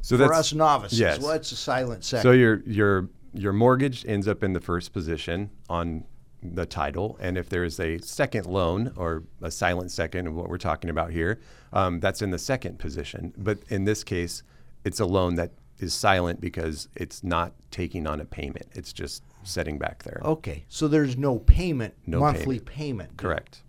[0.02, 1.20] So for that's- us novices, yes.
[1.20, 2.24] what's a silent second?
[2.24, 6.06] So your your your mortgage ends up in the first position on
[6.44, 7.18] the title.
[7.20, 10.90] And if there is a second loan or a silent second, of what we're talking
[10.92, 11.42] about here,
[11.74, 13.34] um, that's in the second position.
[13.36, 14.44] But in this case,
[14.86, 18.68] it's a loan that is silent because it's not taking on a payment.
[18.74, 20.22] It's just setting back there.
[20.24, 22.66] Okay, so there's no payment, No monthly payment.
[22.66, 23.18] payment.
[23.18, 23.62] Correct.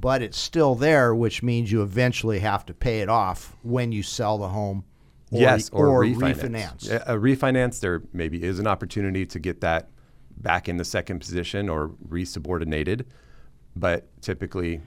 [0.00, 4.02] But it's still there, which means you eventually have to pay it off when you
[4.02, 4.84] sell the home.
[5.30, 6.88] Or, yes, or, refinance.
[6.88, 7.02] refinance.
[7.06, 9.90] A refinance, there maybe is an opportunity to get that
[10.38, 13.04] back in the second position or resubordinated,
[13.76, 14.80] but typically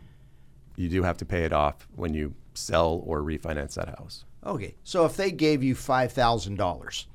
[0.77, 4.25] you do have to pay it off when you sell or refinance that house.
[4.43, 7.05] Okay, so if they gave you five thousand dollars,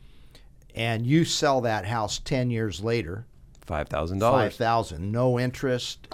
[0.77, 3.27] and you sell that house ten years later,
[3.65, 4.57] Five thousand five dollars.
[4.57, 6.07] thousand, no interest,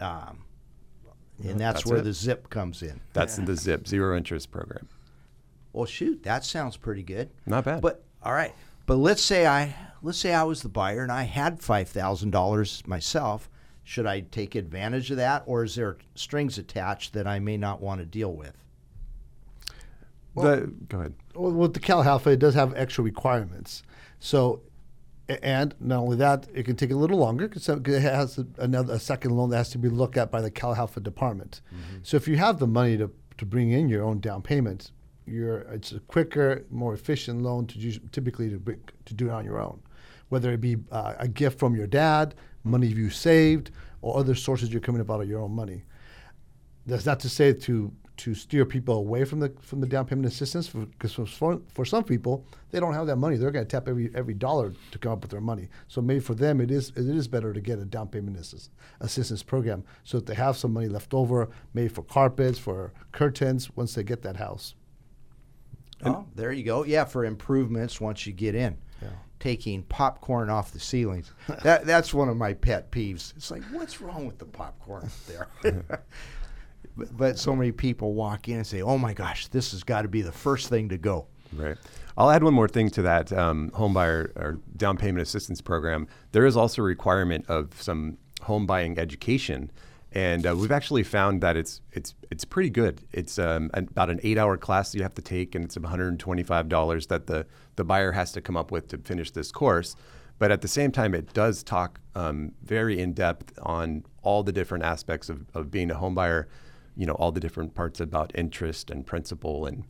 [0.00, 0.38] um,
[1.44, 2.02] and that's, That's where it.
[2.04, 3.00] the zip comes in.
[3.12, 4.88] That's the ZIP zero interest program.
[5.72, 7.28] Well, shoot, that sounds pretty good.
[7.44, 7.82] Not bad.
[7.82, 8.52] But all right,
[8.86, 12.30] but let's say I let's say I was the buyer and I had five thousand
[12.30, 13.48] dollars myself.
[13.84, 17.80] Should I take advantage of that, or is there strings attached that I may not
[17.80, 18.54] want to deal with?
[20.34, 21.14] the, go ahead.
[21.34, 23.82] Well, with the CalHFA, it does have extra requirements.
[24.26, 24.62] So,
[25.28, 28.94] and not only that, it can take a little longer because it has a, another
[28.94, 31.60] a second loan that has to be looked at by the Cal department.
[32.02, 33.08] So, if you have the money to,
[33.38, 34.90] to bring in your own down payment,
[35.26, 39.44] you're it's a quicker, more efficient loan to typically to bring, to do it on
[39.44, 39.80] your own,
[40.28, 42.34] whether it be uh, a gift from your dad,
[42.64, 43.70] money you saved,
[44.02, 45.84] or other sources you're coming up out of your own money.
[46.84, 50.26] That's not to say to to steer people away from the from the down payment
[50.26, 53.36] assistance because for, for for some people they don't have that money.
[53.36, 55.68] They're going to tap every every dollar to come up with their money.
[55.88, 58.70] So maybe for them it is it is better to get a down payment assist,
[59.00, 63.70] assistance program so that they have some money left over, maybe for carpets, for curtains
[63.76, 64.74] once they get that house.
[66.04, 66.84] oh, there you go.
[66.84, 68.78] Yeah, for improvements once you get in.
[69.38, 71.30] Taking popcorn off the ceilings.
[71.62, 73.36] that that's one of my pet peeves.
[73.36, 75.48] It's like, what's wrong with the popcorn there?
[76.96, 80.08] but, so many people walk in and say, "Oh my gosh, this has got to
[80.08, 81.76] be the first thing to go." Right.
[82.18, 86.08] I'll add one more thing to that um, home buyer or down payment assistance program.
[86.32, 89.70] There is also a requirement of some home buying education,
[90.12, 93.02] and uh, we've actually found that it's it's it's pretty good.
[93.12, 97.26] It's um, about an eight-hour class that you have to take, and it's $125 that
[97.26, 97.46] the
[97.76, 99.94] the buyer has to come up with to finish this course.
[100.38, 104.52] But at the same time, it does talk um, very in depth on all the
[104.52, 106.48] different aspects of, of being a home buyer.
[106.96, 109.84] You know, all the different parts about interest and principal and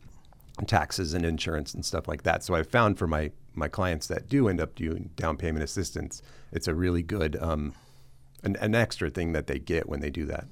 [0.65, 2.43] taxes and insurance and stuff like that.
[2.43, 6.21] So I found for my my clients that do end up doing down payment assistance,
[6.51, 7.73] it's a really good um,
[8.43, 10.47] an, an extra thing that they get when they do that.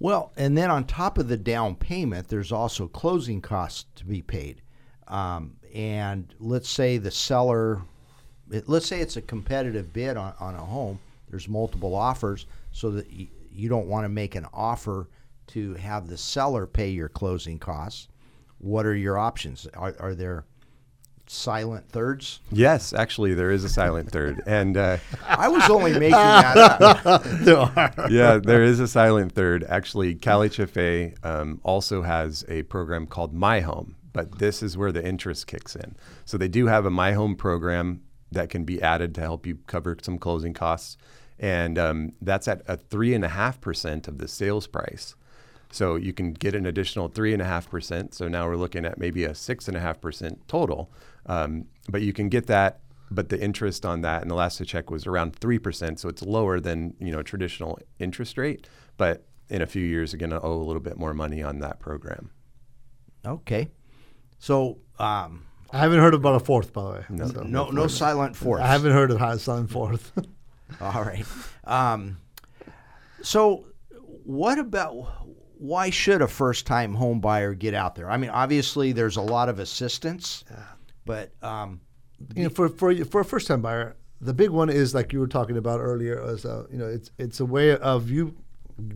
[0.00, 4.22] Well, and then on top of the down payment, there's also closing costs to be
[4.22, 4.62] paid.
[5.08, 7.82] Um, and let's say the seller,
[8.66, 11.00] let's say it's a competitive bid on, on a home.
[11.28, 13.06] There's multiple offers, so that
[13.58, 15.08] you, don't want to make an offer
[15.48, 18.08] to have the seller pay your closing costs.
[18.58, 19.66] What are your options?
[19.74, 20.44] Are, are there
[21.30, 22.40] silent thirds?
[22.50, 27.22] Yes, actually, there is a silent third, and uh, I was only making that up.
[27.24, 29.64] there yeah, there is a silent third.
[29.64, 35.04] Actually, CalHFA um, also has a program called My Home, but this is where the
[35.04, 35.96] interest kicks in.
[36.24, 39.58] So they do have a My Home program that can be added to help you
[39.66, 40.96] cover some closing costs,
[41.38, 45.14] and um, that's at a three and a half percent of the sales price.
[45.70, 48.14] So you can get an additional three and a half percent.
[48.14, 50.90] So now we're looking at maybe a six and a half percent total.
[51.26, 54.64] Um, but you can get that, but the interest on that, and the last I
[54.64, 56.00] checked was around three percent.
[56.00, 58.66] So it's lower than you know traditional interest rate.
[58.96, 61.58] But in a few years, you're going to owe a little bit more money on
[61.60, 62.30] that program.
[63.26, 63.68] Okay.
[64.38, 67.04] So, um, I haven't heard about a fourth, by the way.
[67.10, 67.28] No.
[67.28, 68.60] So- no, no silent fourth.
[68.62, 70.12] I haven't heard of how it's on fourth.
[70.80, 71.24] All right.
[71.64, 72.18] Um,
[73.22, 73.66] so,
[74.24, 75.26] what about
[75.58, 78.10] why should a first-time home buyer get out there?
[78.10, 80.44] I mean, obviously, there's a lot of assistance,
[81.04, 81.80] but um,
[82.34, 85.20] you know, for for for a first time buyer, the big one is like you
[85.20, 86.22] were talking about earlier.
[86.30, 88.36] Is uh, you know, it's it's a way of you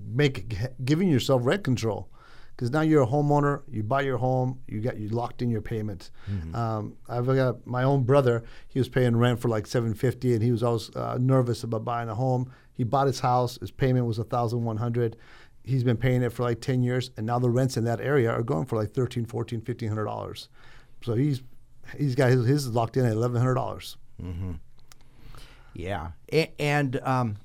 [0.06, 0.54] make
[0.84, 2.11] giving yourself rent control
[2.56, 3.62] because now you're a homeowner.
[3.70, 4.60] You buy your home.
[4.68, 6.10] You got you locked in your payment.
[6.54, 8.44] Um, I've got my own brother.
[8.68, 11.84] He was paying rent for like seven fifty, and he was always uh, nervous about
[11.84, 12.50] buying a home.
[12.74, 13.58] He bought his house.
[13.60, 15.16] His payment was a thousand one hundred.
[15.64, 18.28] He's been paying it for like 10 years, and now the rents in that area
[18.32, 20.48] are going for like 13 14 1500 dollars.
[21.02, 21.42] So he's
[21.96, 23.96] he's got his, his locked in at eleven hundred dollars.
[25.74, 27.36] yeah, A- and um,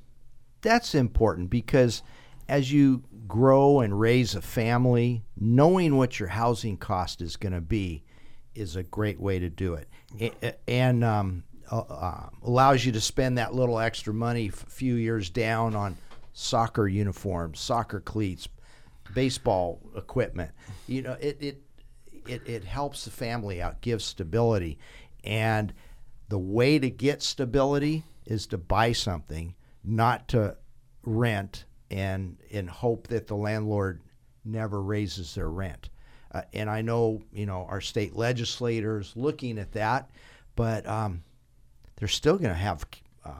[0.61, 2.01] that's important because
[2.49, 7.61] as you grow and raise a family, knowing what your housing cost is going to
[7.61, 8.03] be
[8.55, 10.59] is a great way to do it.
[10.67, 15.30] And um, uh, uh, allows you to spend that little extra money a few years
[15.30, 15.97] down on
[16.34, 18.47] soccer uniforms, soccer cleats,
[19.13, 20.51] baseball equipment.
[20.88, 21.61] You know, it it
[22.28, 24.80] it, it helps the family out, gives stability,
[25.23, 25.73] and
[26.30, 30.57] the way to get stability is to buy something, not to
[31.03, 34.01] rent and and hope that the landlord
[34.43, 35.89] never raises their rent.
[36.31, 40.09] Uh, and I know you know our state legislators looking at that,
[40.55, 41.23] but um,
[41.95, 42.85] they're still going to have
[43.25, 43.31] uh,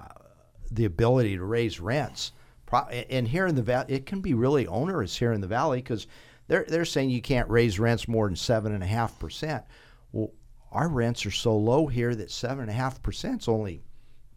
[0.71, 2.31] the ability to raise rents.
[2.65, 5.79] Pro- and here in the valley, it can be really onerous here in the valley
[5.79, 6.07] because
[6.47, 9.63] they're they're saying you can't raise rents more than seven and a half percent.
[10.11, 10.31] Well,
[10.71, 13.81] our rents are so low here that seven and a half percent is only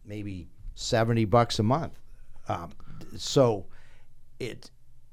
[0.04, 1.98] maybe seventy bucks a month.
[2.48, 2.70] Um,
[3.16, 3.66] so,
[4.40, 4.70] it,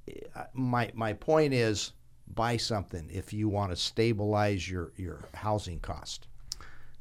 [0.07, 1.93] it my my point is
[2.33, 6.27] buy something if you want to stabilize your your housing cost.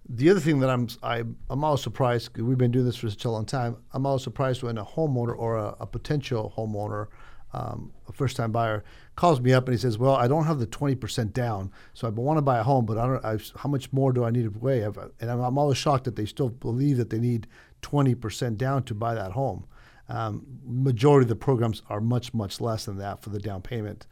[0.08, 3.08] The other thing that I'm I, I'm always surprised 'cause we've been doing this for
[3.10, 3.76] such a long time.
[3.92, 7.08] I'm always surprised when a homeowner or a, a potential homeowner,
[7.52, 8.84] um, a first time buyer,
[9.16, 12.10] calls me up and he says, "Well, I don't have the 20% down, so I
[12.10, 13.24] want to buy a home, but I don't.
[13.24, 16.04] I, how much more do I need to pay?" I've- And I'm, I'm always shocked
[16.04, 17.48] that they still believe that they need
[17.82, 19.64] 20% down to buy that home.
[20.08, 24.06] Um, majority of the programs are much much less than that for the down payment.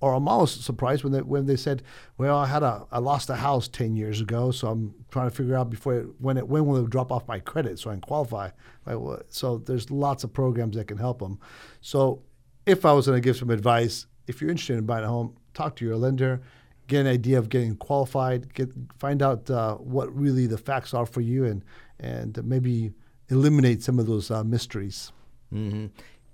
[0.00, 1.82] Or I'm always surprised when they when they said,
[2.16, 5.34] "Well, I had a I lost a house ten years ago, so I'm trying to
[5.34, 7.94] figure out before it, when it when will it drop off my credit so I
[7.94, 8.50] can qualify."
[8.86, 11.38] Like, well, so there's lots of programs that can help them.
[11.82, 12.22] So
[12.64, 15.36] if I was going to give some advice, if you're interested in buying a home,
[15.52, 16.40] talk to your lender,
[16.86, 21.06] get an idea of getting qualified, get find out uh, what really the facts are
[21.06, 21.62] for you, and
[21.98, 22.92] and maybe
[23.28, 25.12] eliminate some of those uh, mysteries.
[25.50, 25.86] Hmm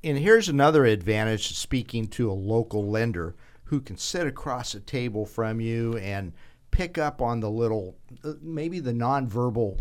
[0.04, 4.80] And here's another advantage to speaking to a local lender who can sit across a
[4.80, 6.32] table from you and
[6.70, 9.80] pick up on the little, uh, maybe the nonverbal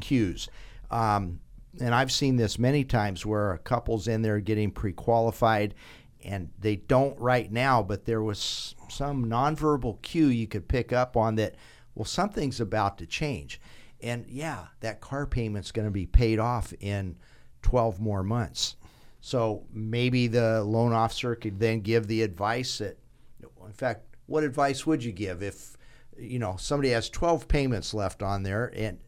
[0.00, 0.48] cues.
[0.90, 1.40] Um,
[1.80, 5.74] and I've seen this many times where a couple's in there getting pre-qualified
[6.24, 11.16] and they don't right now, but there was some nonverbal cue you could pick up
[11.16, 11.54] on that,
[11.94, 13.60] well, something's about to change.
[14.00, 17.16] And yeah, that car payment's going to be paid off in
[17.66, 18.76] 12 more months.
[19.20, 22.96] So maybe the loan officer could then give the advice that,
[23.42, 25.76] in fact, what advice would you give if,
[26.16, 28.98] you know, somebody has 12 payments left on there and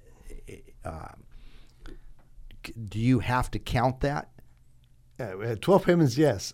[0.85, 1.07] uh,
[2.89, 4.31] do you have to count that?
[5.19, 6.53] Had 12 payments, yes.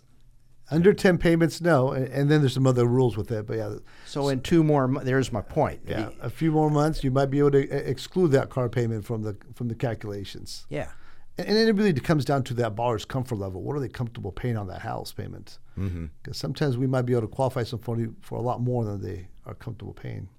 [0.69, 1.91] Under 10 payments, no.
[1.91, 3.47] And, and then there's some other rules with that.
[3.47, 3.75] But yeah,
[4.05, 5.81] So in two more, there's my point.
[5.87, 9.05] yeah, a few more months, you might be able to e- exclude that car payment
[9.05, 10.65] from the from the calculations.
[10.69, 10.89] Yeah.
[11.37, 13.61] And, and it really comes down to that borrower's comfort level.
[13.61, 15.59] What are they comfortable paying on that house payment?
[15.75, 16.31] Because Mm-hmm.
[16.31, 19.53] sometimes we might be able to qualify somebody for a lot more than they are
[19.55, 20.29] comfortable paying.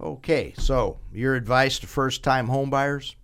[0.00, 3.14] Okay, so your advice to first-time home buyers,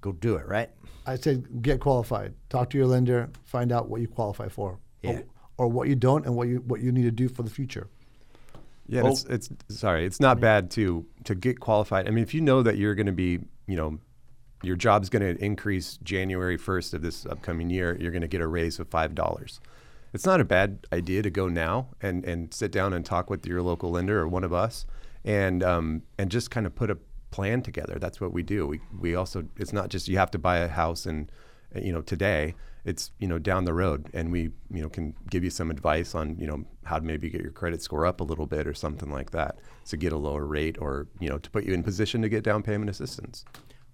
[0.00, 0.70] go do it, right?
[1.06, 2.34] I said get qualified.
[2.48, 3.28] Talk to your lender.
[3.44, 5.20] Find out what you qualify for, Yeah.
[5.58, 7.50] or, or what you don't, and what you what you need to do for the
[7.50, 7.88] future.
[8.88, 9.08] Yeah, Oh.
[9.08, 12.08] it's, it's sorry, it's not bad to to get qualified.
[12.08, 13.98] I mean, if you know that you're going to be, you know,
[14.62, 18.40] your job's going to increase January 1st of this upcoming year, you're going to get
[18.40, 19.60] a raise of five dollars.
[20.12, 23.46] It's not a bad idea to go now and and sit down and talk with
[23.46, 24.86] your local lender or one of us,
[25.24, 26.98] and um, and just kind of put a
[27.30, 27.98] plan together.
[27.98, 28.66] That's what we do.
[28.66, 31.30] We we also it's not just you have to buy a house and
[31.74, 32.54] you know today
[32.86, 36.14] it's you know down the road and we you know can give you some advice
[36.14, 38.72] on you know how to maybe get your credit score up a little bit or
[38.72, 41.82] something like that to get a lower rate or you know to put you in
[41.82, 43.44] position to get down payment assistance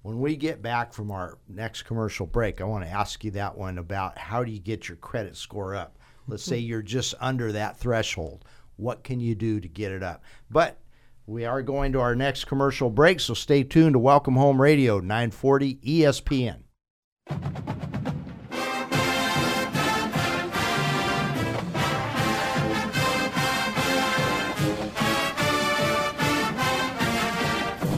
[0.03, 3.57] When we get back from our next commercial break, I want to ask you that
[3.57, 5.97] one about how do you get your credit score up?
[6.27, 6.67] Let's say mm-hmm.
[6.67, 8.45] you're just under that threshold.
[8.75, 10.25] What can you do to get it up?
[10.51, 10.79] But
[11.27, 14.99] we are going to our next commercial break, so stay tuned to Welcome Home Radio
[14.99, 16.63] 940 ESPN.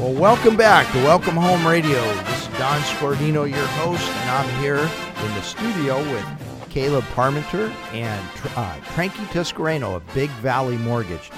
[0.04, 1.98] Well, welcome back to Welcome Home Radio.
[2.24, 7.70] This is Don Scordino, your host, and I'm here in the studio with Caleb Parmenter
[7.94, 8.22] and
[8.54, 11.30] uh, Tranky Tiscareno of Big Valley Mortgage.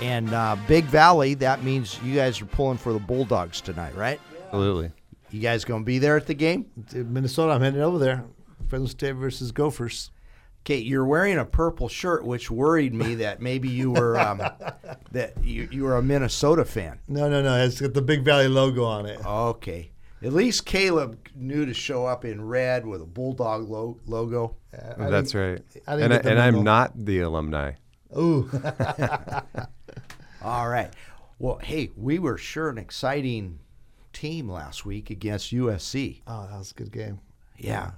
[0.00, 4.20] And uh, Big Valley, that means you guys are pulling for the Bulldogs tonight, right?
[4.46, 4.90] absolutely
[5.30, 6.66] You guys going to be there at the game?
[6.92, 8.24] Minnesota, I'm headed over there.
[8.66, 10.10] Fresno State versus Gophers.
[10.64, 14.38] Kate, you're wearing a purple shirt, which worried me that maybe you were um,
[15.12, 16.98] that you, you were a Minnesota fan.
[17.08, 17.64] No, no, no.
[17.64, 19.24] It's got the Big Valley logo on it.
[19.24, 19.90] Okay.
[20.22, 24.56] At least Caleb knew to show up in red with a bulldog lo- logo.
[24.98, 27.72] I that's right I and, get the and i'm not the alumni
[28.16, 28.50] Ooh,
[30.42, 30.90] All right.
[31.38, 33.58] Well, hey, we were sure an exciting
[34.12, 36.22] team last week against USC.
[36.26, 37.20] Oh, that was a good game.
[37.56, 37.90] Yeah.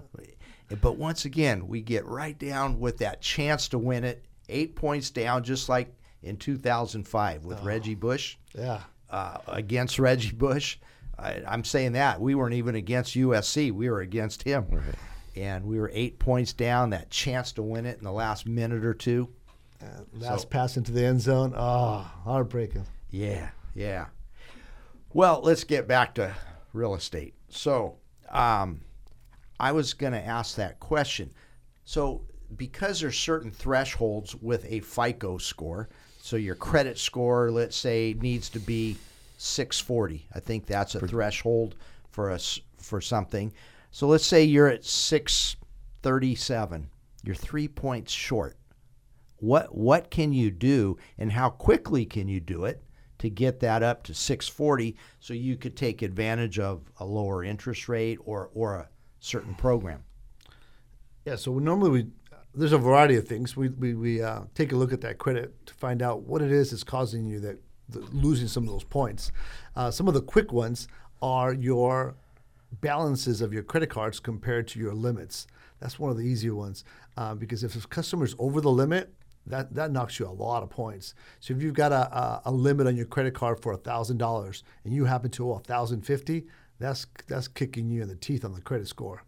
[0.80, 4.24] But once again, we get right down with that chance to win it.
[4.48, 5.92] Eight points down, just like
[6.22, 8.80] in 2005 with Reggie Bush Yeah.
[9.10, 10.78] uh, against Reggie Bush.
[11.18, 14.66] I, I'm saying that we weren't even against USC; we were against him,
[15.36, 16.90] and we were eight points down.
[16.90, 19.28] That chance to win it in the last minute or two.
[20.12, 21.54] Last pass into the end zone.
[21.56, 22.86] Oh, heartbreaking.
[23.10, 24.06] Yeah, yeah.
[25.12, 26.34] Well, let's get back to
[26.72, 27.34] real estate.
[27.48, 27.96] So,
[28.30, 28.80] um,
[29.61, 31.32] I was going to ask that question.
[31.84, 32.22] So,
[32.56, 35.88] because there's certain thresholds with a FICO score,
[36.20, 38.96] so your credit score, let's say, needs to be
[39.38, 40.26] 640.
[40.34, 41.76] I think that's a threshold
[42.11, 43.52] for us for something.
[43.92, 46.90] So let's say you're at 637.
[47.22, 48.56] You're three points short
[49.40, 52.82] what what can you do and how quickly can you do it
[53.18, 57.88] to get that up to 640 so you could take advantage of a lower interest
[57.88, 58.88] rate or or a
[59.20, 60.02] certain program
[61.24, 62.06] Yeah, so normally we
[62.54, 63.56] there's a variety of things.
[63.56, 66.50] We we, we uh, take a look at that credit to find out what it
[66.50, 67.58] is that's causing you that,
[68.12, 69.32] losing some of those points.
[69.76, 70.88] Uh, some of the quick ones
[71.22, 72.16] are your
[72.80, 75.46] balances of your credit cards compared to your limits.
[75.80, 76.84] That's one of the easier ones
[77.16, 79.12] uh, because if a customer's over the limit,
[79.46, 81.14] that, that knocks you a lot of points.
[81.40, 84.62] So if you've got a, a, a limit on your credit card for thousand dollars
[84.84, 86.46] and you happen to owe thousand fifty,
[86.80, 89.22] that's that's kicking you in the teeth on the credit score.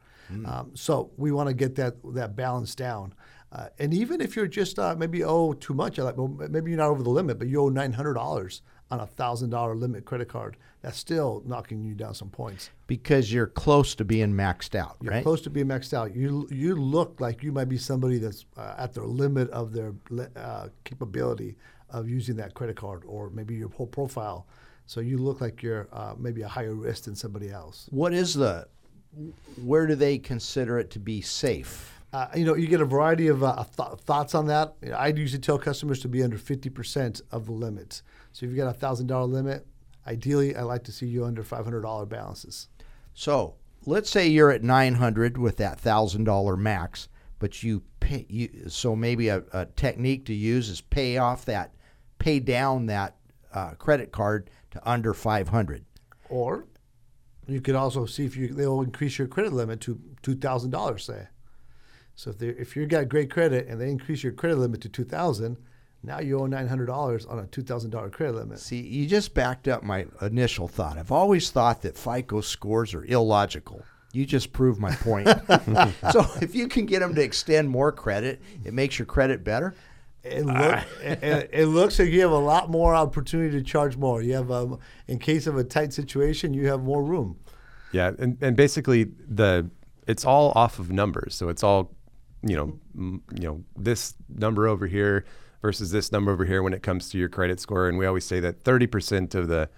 [0.46, 3.12] Um, so we want to get that that balance down.
[3.53, 6.78] Uh, and even if you're just uh, maybe owe too much, like well, maybe you're
[6.78, 10.07] not over the limit, but you owe nine hundred dollars on a thousand dollar limit
[10.07, 12.70] credit card, that's still knocking you down some points.
[12.86, 16.16] because you're close to being maxed out You're right close to being maxed out.
[16.16, 19.92] You you look like you might be somebody that's uh, at the limit of their
[20.36, 21.57] uh, capability
[21.90, 24.46] of using that credit card, or maybe your whole profile.
[24.87, 27.87] So you look like you're uh, maybe a higher risk than somebody else.
[27.91, 28.66] what is the
[29.62, 33.28] where do they consider it to be safe Uh, you know, you get a variety
[33.28, 34.74] of uh, th- thoughts on that.
[34.83, 38.03] You know, I usually tell customers to be under 50% of the limit.
[38.33, 39.66] So if you've got a $1,000 limit,
[40.07, 42.68] ideally, I like to see you under $500 balances.
[43.14, 43.55] so
[43.87, 47.09] let's say you're at 900 with that thousand dollar max
[47.41, 51.74] but you pay you so maybe a, a technique to use is pay off that
[52.20, 53.16] pay down that
[53.53, 55.85] uh, credit card to under 500
[56.29, 56.66] Or
[57.47, 61.29] you could also see if you they'll increase your credit limit to $2,000, say.
[62.14, 65.57] So if if you've got great credit and they increase your credit limit to 2000
[66.05, 68.59] now you owe $900 on a $2,000 credit limit.
[68.59, 70.99] See, you just backed up my initial thought.
[70.99, 73.85] I've always thought that FICO scores are illogical.
[74.12, 75.29] You just proved my point.
[76.12, 79.75] so if you can get them to extend more credit, it makes your credit better.
[80.25, 84.23] It, look, it, it looks like you have a lot more opportunity to charge more.
[84.23, 87.39] You have, um, in case of a tight situation, you have more room.
[87.93, 89.68] Yeah, and, and basically the
[90.07, 91.35] it's all off of numbers.
[91.35, 91.93] So it's all,
[92.43, 95.25] you know, m- you know this number over here
[95.61, 97.89] versus this number over here when it comes to your credit score.
[97.89, 99.68] And we always say that 30% of the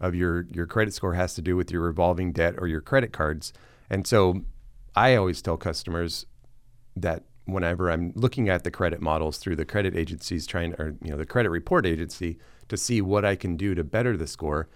[0.00, 3.12] of your your credit score has to do with your revolving debt or your credit
[3.12, 3.52] cards.
[3.88, 4.42] And so
[4.94, 6.26] I always tell customers
[6.96, 11.10] that whenever I'm looking at the credit models through the credit agencies trying or you
[11.10, 12.38] know the credit report agency
[12.68, 14.68] to see what I can do to better the score,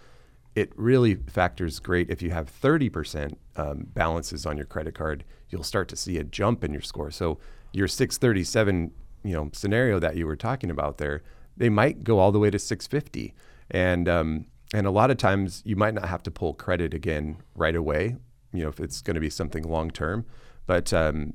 [0.54, 5.24] it really factors great if you have 30% um, balances on your credit card.
[5.50, 7.10] You'll start to see a jump in your score.
[7.10, 7.38] So
[7.72, 8.92] your 637
[9.26, 11.22] you know scenario that you were talking about there,
[11.56, 13.34] they might go all the way to 650,
[13.70, 17.38] and um, and a lot of times you might not have to pull credit again
[17.54, 18.16] right away.
[18.52, 20.24] You know if it's going to be something long term,
[20.66, 21.34] but um,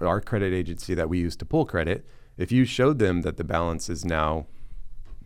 [0.00, 2.06] our credit agency that we use to pull credit,
[2.36, 4.46] if you showed them that the balance is now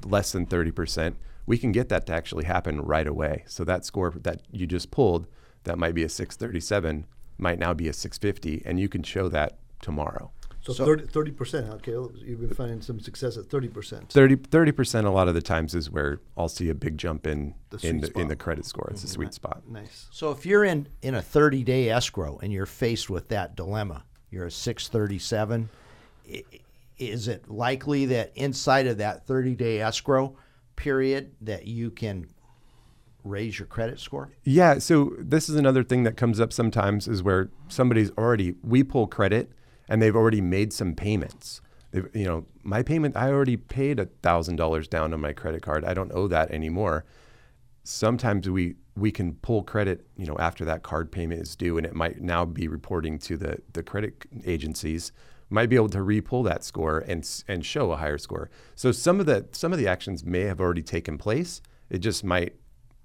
[0.04, 1.14] less than 30%,
[1.46, 3.44] we can get that to actually happen right away.
[3.46, 5.26] So that score that you just pulled,
[5.64, 7.06] that might be a 637,
[7.38, 10.30] might now be a 650, and you can show that tomorrow.
[10.60, 11.70] So, So- 30 percent.
[11.70, 14.10] Okay, you've been finding some success at thirty percent.
[14.10, 17.54] 30 percent a lot of the times is where I'll see a big jump in
[17.70, 18.88] The in the, in the credit score.
[18.90, 19.14] It's a mm-hmm.
[19.14, 19.62] sweet spot.
[19.66, 20.08] Nice.
[20.10, 24.04] So if you're in in a 30 day escrow and you're faced with that dilemma,
[24.30, 25.68] you're a 637.
[26.98, 30.36] Is it likely that inside of that 30 day escrow
[30.76, 32.28] period that you can
[33.24, 34.30] raise your credit score?
[34.44, 38.82] Yeah, so this is another thing that comes up sometimes is where somebody's already we
[38.82, 39.52] pull credit
[39.88, 41.60] and they've already made some payments.
[41.90, 45.62] They've, you know, my payment I already paid a thousand dollars down on my credit
[45.62, 45.84] card.
[45.84, 47.04] I don't owe that anymore.
[47.84, 51.86] Sometimes we we can pull credit, you know, after that card payment is due, and
[51.86, 55.12] it might now be reporting to the the credit agencies.
[55.50, 58.50] Might be able to re-pull that score and and show a higher score.
[58.74, 61.62] So some of the some of the actions may have already taken place.
[61.88, 62.54] It just might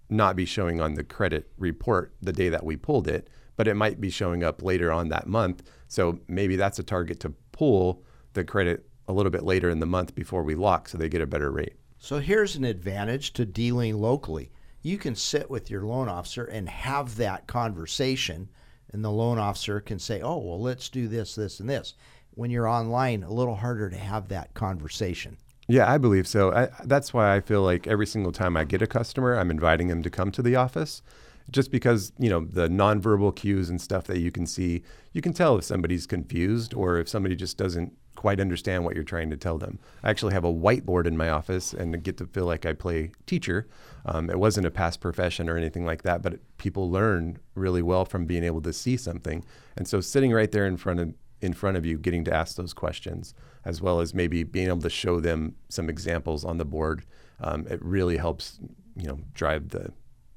[0.10, 3.76] not be showing on the credit report the day that we pulled it, but it
[3.76, 5.64] might be showing up later on that month.
[5.88, 9.86] So maybe that's a target to pull the credit a little bit later in the
[9.86, 11.76] month before we lock so they get a better rate.
[11.98, 14.52] So here's an advantage to dealing locally.
[14.84, 18.50] You can sit with your loan officer and have that conversation,
[18.92, 21.96] and the loan officer can say, Oh, well, let's do this, this, and this.
[22.32, 25.38] When you're online, a little harder to have that conversation.
[25.68, 26.52] Yeah, I believe so.
[26.52, 29.88] I, that's why I feel like every single time I get a customer, I'm inviting
[29.88, 31.02] them to come to the office.
[31.50, 35.34] Just because, you know, the nonverbal cues and stuff that you can see, you can
[35.34, 37.94] tell if somebody's confused or if somebody just doesn't
[38.24, 39.78] quite understand what you're trying to tell them.
[40.02, 43.12] I actually have a whiteboard in my office and get to feel like I play
[43.26, 43.68] teacher.
[44.06, 48.06] Um, it wasn't a past profession or anything like that, but people learn really well
[48.06, 49.44] from being able to see something.
[49.76, 52.56] And so sitting right there in front of in front of you, getting to ask
[52.56, 53.34] those questions,
[53.66, 57.04] as well as maybe being able to show them some examples on the board,
[57.42, 58.58] um, it really helps,
[58.96, 59.92] you know, drive the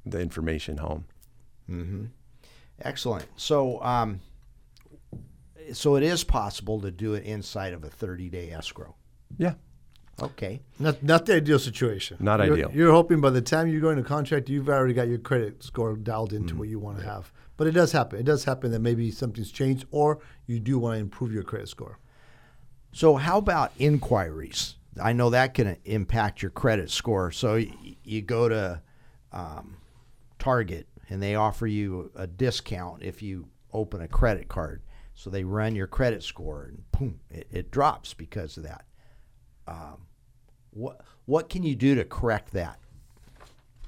[0.05, 1.05] the information home.
[2.80, 3.26] Excellent.
[3.37, 4.22] So, um,
[5.73, 8.95] so it is possible to do it inside of a 30 day escrow.
[9.39, 9.55] Yeah,
[10.23, 10.62] Okay.
[10.79, 12.17] Not not the ideal situation.
[12.21, 12.71] Not You're- ideal.
[12.75, 15.95] You're hoping by the time you go into contract, you've already got your credit score
[15.97, 16.59] dialed into Mm-hmm.
[16.59, 17.33] what you want to have.
[17.59, 18.19] But it does happen.
[18.19, 21.69] It does happen that maybe something's changed, or you do want to improve your credit
[21.69, 21.99] score.
[22.93, 24.77] So, how about inquiries?
[25.03, 27.31] I know that can impact your credit score.
[27.31, 28.81] So, y- you go to
[29.33, 29.77] um,
[30.39, 34.81] Target and they offer you a discount if you open a credit card.
[35.19, 38.85] So, they run your credit score and boom, it, it drops because of that.
[39.67, 40.07] Um,
[40.71, 42.79] what, what can you do to correct that?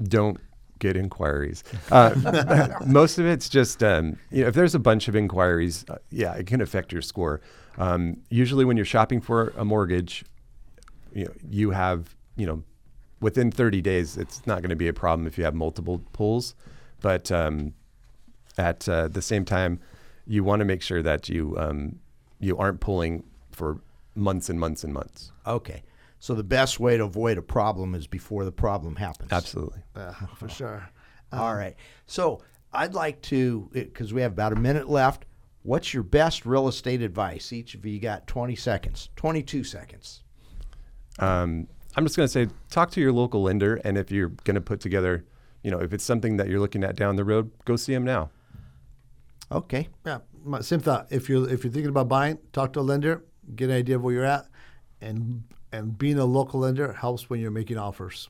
[0.03, 0.39] don't
[0.79, 1.65] get inquiries.
[1.91, 5.97] Uh, most of it's just um, you know if there's a bunch of inquiries, uh,
[6.11, 7.41] yeah, it can affect your score.
[7.77, 10.25] Um, usually, when you're shopping for a mortgage,
[11.13, 12.63] you know you have you know
[13.21, 16.55] within 30 days, it's not going to be a problem if you have multiple pulls,
[17.01, 17.75] but um,
[18.57, 19.81] at uh, the same time,
[20.29, 21.99] you want to make sure that you um,
[22.39, 23.81] you aren't pulling for
[24.15, 25.33] months and months and months.
[25.47, 25.83] Okay.
[26.21, 29.33] So, the best way to avoid a problem is before the problem happens.
[29.33, 29.81] Absolutely.
[29.97, 30.89] Yeah, for sure.
[31.33, 31.77] All right.
[32.07, 32.41] So
[32.73, 35.25] I'd like to, because we have about a minute left.
[35.63, 37.53] What's your best real estate advice?
[37.53, 40.23] Each of you got 20 seconds, 22 seconds.
[41.19, 44.55] um, I'm just going to say, talk to your local lender, and if you're going
[44.55, 45.25] to put together,
[45.63, 48.05] you know, if it's something that you're looking at down the road, go see them
[48.05, 48.31] now.
[49.51, 49.89] Okay.
[50.05, 50.19] Yeah,
[50.61, 51.09] same thought.
[51.11, 53.25] If you're if you're thinking about buying, talk to a lender,
[53.57, 54.47] get an idea of where you're at,
[55.01, 55.43] and
[55.73, 58.29] and being a local lender helps when you're making offers.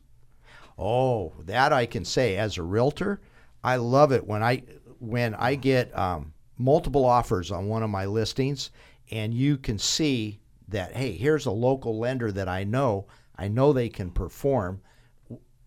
[0.78, 3.20] Oh, that I can say as a realtor,
[3.64, 4.62] I love it when I
[5.00, 8.70] when I get um, multiple offers on one of my listings,
[9.10, 10.38] and you can see
[10.68, 13.06] that hey, here's a local lender that I know.
[13.36, 14.80] I know they can perform,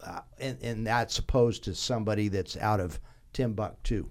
[0.02, 3.00] uh, and, and that's opposed to somebody that's out of
[3.34, 4.10] Timbuktu.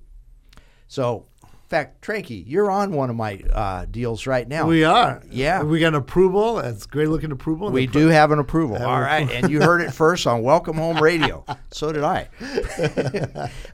[0.90, 4.66] So, in fact, Tranky, you're on one of my uh, deals right now.
[4.66, 5.22] We are.
[5.30, 5.62] Yeah.
[5.62, 6.58] We got an approval.
[6.58, 7.70] It's great looking approval.
[7.70, 8.76] We The do have an approval.
[8.76, 9.30] Have All an right.
[9.30, 11.44] And you heard it first on Welcome Home Radio.
[11.72, 12.28] So did I.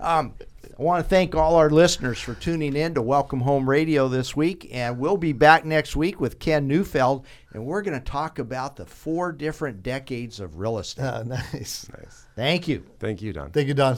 [0.01, 0.35] um,
[0.79, 4.37] I want to thank all our listeners for tuning in to Welcome Home Radio this
[4.37, 4.69] week.
[4.71, 7.25] And we'll be back next week with Ken Neufeld.
[7.55, 11.05] And we're going to talk about the four different decades of real estate.
[11.07, 11.89] Ah, nice.
[11.99, 12.27] Nice.
[12.37, 12.85] Thank you.
[12.99, 13.51] Thank you, Don.
[13.53, 13.97] Thank you, Don.